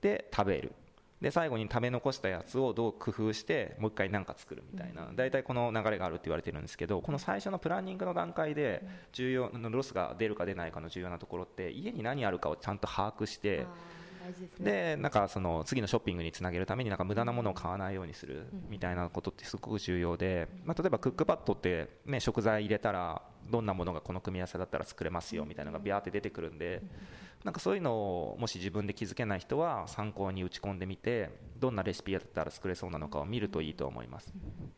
[0.00, 0.72] で食べる。
[1.20, 8.82] で最後に食べ残したやつをどう工夫してもう一回何か作るみたいな、大体この流れがあるって言われてるんですけどこの最初のプランニングの段階で
[9.12, 13.66] 重要ロスが出るか出ないかの重要なところって家に何あるかをちゃんと把握して
[14.30, 14.94] ですね。
[14.94, 26.82] でなんかその次のショッピングにつなげるためになんか無駄なものを買わないようにするみたいなことってすごく重要で、まあ、例えばクックパッドって、ね、食材入れたらどんなものがこの組み合わせだったら作れますよみたいなのがビャーって出てくるんで
[27.44, 34.32] なんかそういうのをもし自分で気づけない人は参考に打ち込んでみてどんなレシピだったら作れそうなのかを見るといいと思います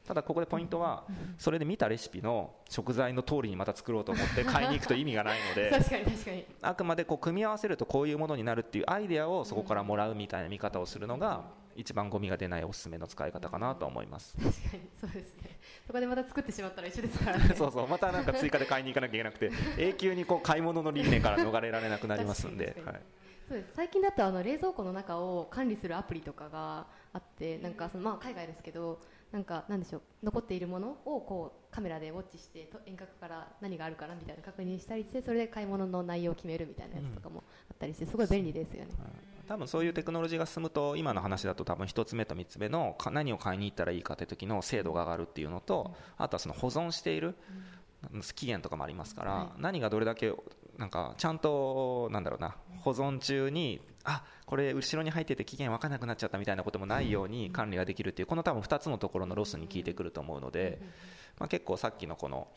[0.06, 1.04] ただここでポイントは
[1.38, 6.44] それで見たレシピの食材の通りにまた作ろうと思って 買いに行くと意味がないので確かに確かに。
[6.62, 11.44] あくまでこう組み合わせるとこういうものになるっていうアイデアをそこからもらうみたいな見方をするのが
[11.76, 14.36] 一番ゴミが出ないおすすめの使い方かなと思います。
[14.36, 15.58] 確かにそうですね。
[15.86, 17.52] そこでまた作ってしまったら一緒ですからね。
[17.56, 17.88] そうそう。
[17.88, 22.76] またなんか追加で買いに行かなきゃいけなくて 永久にこう買い物の輪廻から逃れられなくなりますんで。
[22.84, 23.00] はい。
[23.48, 23.74] そうです。
[23.74, 29.02] 最近だとあの冷蔵庫の中を管理するアプリとかがあってなんかそのまあ海外ですけど
[29.32, 30.02] なんかなんでしょう。
[30.22, 38.90] 残っているものをこうカメラでウォッチしてと遠隔から何があるかなみたいな確認したりしてそれで買い物の内容を決めるみたいなやつとかもあったりしてすごい便利ですよね。
[39.46, 47.34] 多分そういうテクノロジーが進むと今の話だと多分1つ目と3つ目のか何を買いに行ったらいいかって時の精度が上がるっていうのとあとはその保存している
[48.34, 49.62] 期限とかもありますから、はい。
[49.62, 50.32] 何がどれだけ
[50.78, 60.78] なんかちゃんとなんだろうな保存中にあこれ後ろに入ってて期限分からなくなっちゃったみたいなこともないように管理ができるっていうこの多分2つのところのロスに効いてくると思うので、
[61.38, 62.48] まあ、結構さっきのこの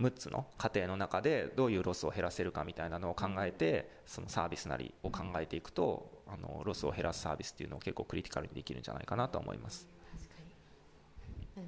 [0.00, 9.88] 6つの過程の中でどういうロスを減らせるかみたいなのを考えてそのサービスなりを考えていくとあのロスを減らすサービスっていうのを結構クリティカルにできるんじゃないかなと思います。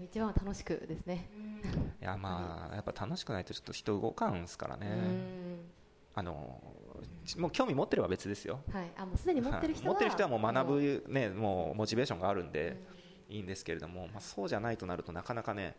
[0.05, 1.29] 一番は楽しくですね。
[2.01, 4.87] いやまあやっぱ楽しくないとちょっと人動かんすからね。
[6.15, 6.33] あの
[7.39, 8.61] もう興味持ってれば別ですよ。
[8.69, 8.91] うんはい。
[8.97, 9.95] あもうすでに持ってる人ははい。
[9.95, 12.81] 持ってる人はもう学ぶねもうモチベーションがあるんで
[13.29, 15.77] いいんですけれども、まあ、そうじゃないとなるとなかなかね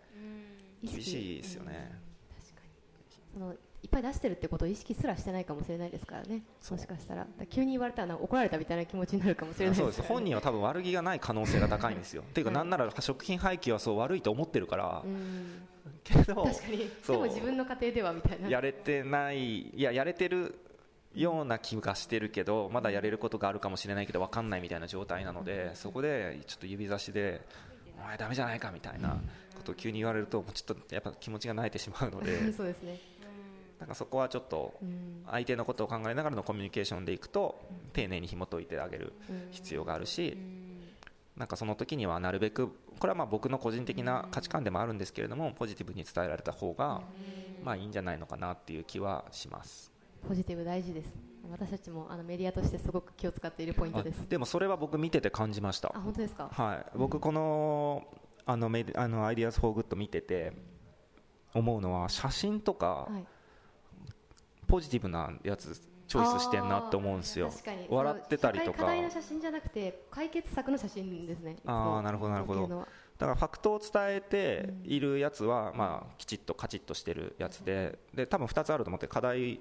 [0.84, 1.92] 厳しいですよね。
[2.40, 3.34] 確かに。
[3.34, 6.44] そのいっぱい出してるってことを意識すらしてないかもしれないですからね。
[6.70, 7.28] もしかしたら。
[7.40, 10.02] ら急に言われたら怒られたみたいな気持ちになるかもしれないそうです。
[10.02, 12.22] す本人は多分悪気がない可能性が高いんですよ。
[12.30, 15.68] っていうかはいなんなら食品廃棄はそう悪いと思ってるから、うん。
[16.04, 16.92] けど確かに。
[17.04, 17.16] そう。
[17.18, 18.50] でも自分の家庭ではみたいな。
[18.50, 20.60] やれてないいややれてる
[21.16, 27.42] ような気がしてるけどまだやれることがあるかもしれないけど分かんないみたいな状態なのでそこでちょっと指差しで
[28.00, 29.20] 「お前ダメじゃないか」みたいな
[29.56, 32.52] ことを急に言われるとちょっとやっぱ気持ちが慣れてしまうので。
[32.54, 33.11] そうですね
[33.82, 35.26] なんかそこはちょっとうん。
[35.30, 37.60] 相手のことを考えながらのコミュニケーションでいくと
[37.94, 39.14] 丁寧に紐解いてあげる
[39.52, 40.38] 必要があるし
[41.38, 42.68] なんかその時にはなるべく
[43.00, 47.02] これはまあ僕の個人的な価値観でもあるんですけれどもポジティブに伝えられた方が
[47.64, 49.92] まあいいんじゃないのかなっていう気はします。
[50.28, 51.14] ポジティブ大事です。
[51.50, 54.20] 私たちもあのメディアとしてすごく気を使っているポイントです。
[54.22, 55.92] あでもそれは僕見てて感じました。
[55.96, 56.50] あ本当ですか？
[56.52, 56.98] はい。
[56.98, 58.06] 僕この
[58.46, 60.54] あのメディあの IDEAS FOR GOOD 見てて
[61.54, 63.26] 思うのは写真とかはい
[64.72, 67.52] ポジティブなやつチョイスしてんなって思うんですよ。
[67.90, 68.80] 笑ってたりとか。
[68.80, 71.58] 課題の写真じゃなくて解決策の写真ですね。
[71.66, 72.68] あーなるほどなるほど。
[72.68, 79.60] だからファクトを伝えているやつは、まあ、きちっとカチッとしてるやつでで多分2つあると思って課題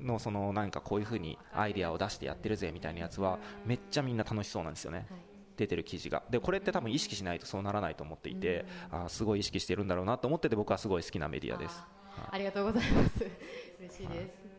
[0.00, 5.06] のその何かこういうふうにアイデアを出してやってるぜみたいなやつはめっちゃみんな楽しそうなんですよね。
[5.10, 5.20] はい。
[5.56, 6.22] 出てる記事が。
[6.30, 11.82] でこれって多分意識しないとそうならないと思っていてあーすごい意識してるんだろうなと思ってて僕はすごい好きなメディアです。
[12.30, 13.24] ありがとうございます。
[13.78, 14.51] 嬉しいです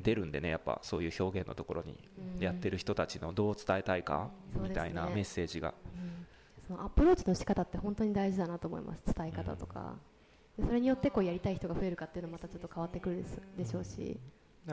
[0.00, 1.98] 出るんでねやっぱそういう表現のところに
[2.40, 5.74] やってる人たちのどう伝えたいかみたいなメッセージが。
[6.66, 9.02] そのアプローチの仕方って本当に大事だなと思います。
[9.04, 9.96] 伝え方とか、
[10.56, 14.16] でそれによってこうやりたい人が増えるかっていうのもまたちょっと変わってくるですでしょうし、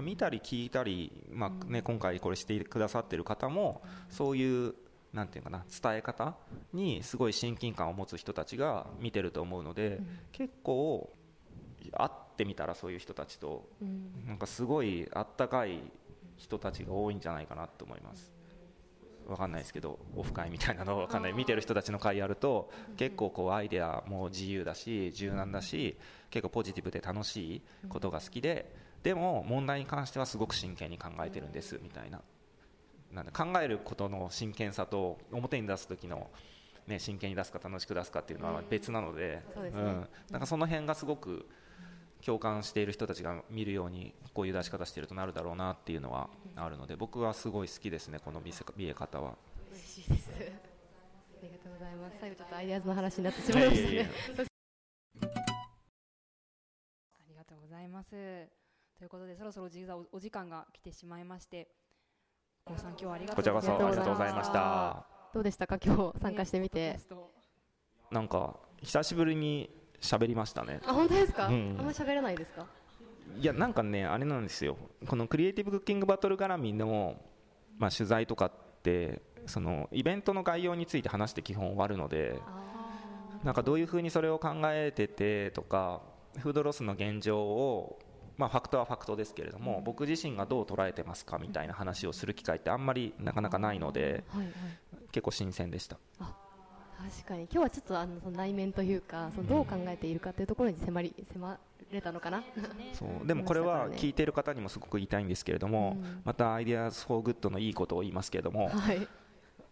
[0.01, 4.75] 見たり聞いたり、まあね、今回これしてくださってる方もそういう
[5.13, 6.35] なんていうかな伝え方
[6.73, 9.99] にすごい親近感を持つ人たちが見てると思うので、
[10.31, 11.11] 結構
[11.91, 14.27] 会ってみたらそういう人たちとうん。
[14.27, 15.81] なんかすごいあったかい
[16.37, 18.31] 人たちが多いんじゃないかなと思います。
[19.27, 21.33] わかんないですけどオフ会みたいなのわかんない。
[21.33, 25.97] 見てる人たちの会やると結構こうアイデアも自由だし柔軟だし
[26.29, 28.73] 結構ポジティブで楽しいことが好きで
[29.03, 32.21] でも問題に関してはすごく真剣に考えてるんですみたいな。
[33.11, 36.29] なんで考えることの真剣さと表に出す時の
[36.87, 41.45] ね、真剣に出すか楽しく出すかっていうのは別なので,、そうん、なんかその辺がすごく
[42.25, 49.35] 共感している人たちが見るようにこういう出し方してるとなるだろうなっていうのはあるので僕はすごい好きですねこの見せ見え方は。
[49.71, 50.29] 嬉しいです。
[50.31, 50.39] あ
[51.41, 52.17] りがとうございます。
[52.19, 53.95] 最後ちょっとアイデアズの話になってしまいましたね。
[53.95, 54.07] やあ
[57.29, 58.09] りがとうございます。
[58.11, 59.67] ということでそろそろ
[60.11, 61.69] おお時間が来てしまいまして、
[62.65, 65.05] ごさん今日はありがとこちらこそありがとうございましあた。
[65.33, 65.77] どうでしたか？
[65.81, 66.99] 今日参加してみて、
[68.11, 69.69] なんか久しぶりに
[70.01, 70.81] 喋りましたね。
[70.85, 71.75] あ本当ですか、うん。
[71.79, 72.65] あんま喋れないですか？
[73.39, 74.77] いやなんかねあれなんですよ。
[75.07, 77.15] このクリエイティブクッキングバトル絡みの、
[77.77, 78.51] まあ、取材とかっ
[78.83, 82.39] てそのイベントの概要について話して基本終わるので
[83.43, 86.01] なんかどういうふうにそれを考えててとか
[86.37, 87.99] フードロスの現状を、
[88.37, 94.53] まあ、ファクトはファクトですけれども、僕自身がどう捉えてますかみたいな話をする機会ってあんまりなかなかないのではいはい。
[95.11, 95.97] 結構新鮮でした
[96.99, 97.43] 確かに。
[97.43, 101.57] 今日はちょっとあのその内面というかそのどう考えているかというところに迫り迫
[101.91, 102.43] れたのかな？
[102.93, 103.09] そう。
[103.25, 106.21] でもこれは聞いている方にもすごく言いたいんですけれども、うん。
[106.25, 109.07] また IDEAS FOR GOOD のいいことを言いますけれども、はい。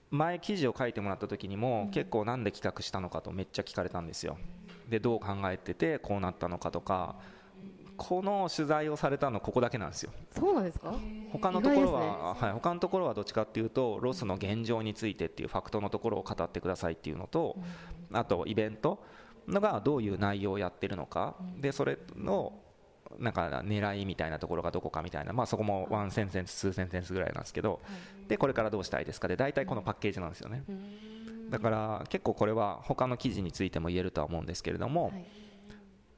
[0.09, 4.37] 前記事を書いてもらった時にも、結構なんで企画したのかとめっちゃ聞かれたんですよ。
[4.89, 7.17] でどう考えててこうなったのかとか
[7.97, 10.11] この取材をされたのここだけなんですよ。
[10.37, 10.93] そうなんですか？
[11.31, 17.57] 他のところ以外は、はい、他のところはどっちかっていうとロスの現状についてっていうファクトのところを語ってくださいっていうのと、
[18.13, 19.03] あとイベント
[19.47, 22.53] のがどういう内容をやってるのか、でそれの
[23.19, 27.79] なんか狙いみたいなところがどこかみたいな、まあ、そこも one sentence、two sentence ぐらいなんですけど、
[28.27, 29.27] でこれからどうしたいですか？
[29.27, 30.63] で大体このパッケージなんですよね。
[31.49, 35.25] だから結構これは他の記事についても言えるとは思うんですけれども、はい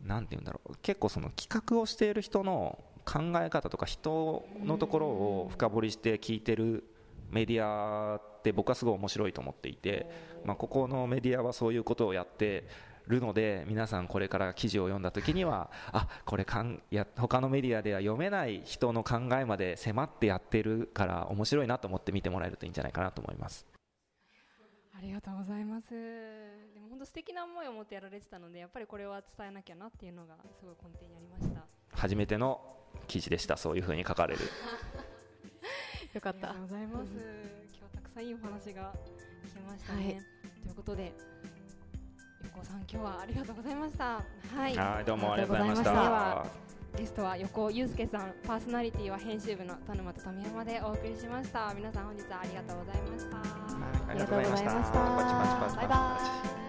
[0.04, 6.84] なんて言うんだろう結構その企画をしている人の考え方とか人のところを深掘りして聞いてる
[7.32, 10.10] メディアって僕はすごい面白いと思っていて、
[10.46, 12.68] まあ、ここのメディアはそういうことをやって
[13.08, 23.79] るので皆さんこれから記事を読んだ時にはあこれかんや他のメディアでは読めない人の考えまで迫ってやってるから面白いなと思って見てもらえるといいんじゃないかなと思います。
[25.00, 25.92] ありがとうございます。
[25.92, 31.62] でも本当素敵な思いを持ってやられてたので、やっぱりこれは伝えなきゃなっていうのがすごい根底にありました。
[31.94, 32.60] 初めての
[33.08, 34.42] 記事でしたそういうふうに書かれる
[36.14, 37.12] よかったありがとうございます。
[37.14, 37.22] 今
[37.78, 38.94] 日はたくさんいいお話が
[39.48, 40.04] 聞けましたね。
[40.04, 40.14] はい
[40.64, 41.14] ということで、
[42.44, 44.06] 横尾さん今日はありがとうございました。
[44.06, 44.76] はい。
[44.76, 51.74] はいどうもありがとうございましたゲストは横尾祐介さんパーソナリティは編集部の田沼と富山でお送りしました。
[51.74, 54.70] 皆さん本日はありがとうございました、ありがとうございました。
[55.78, 56.20] バイバ
[56.66, 56.69] イ。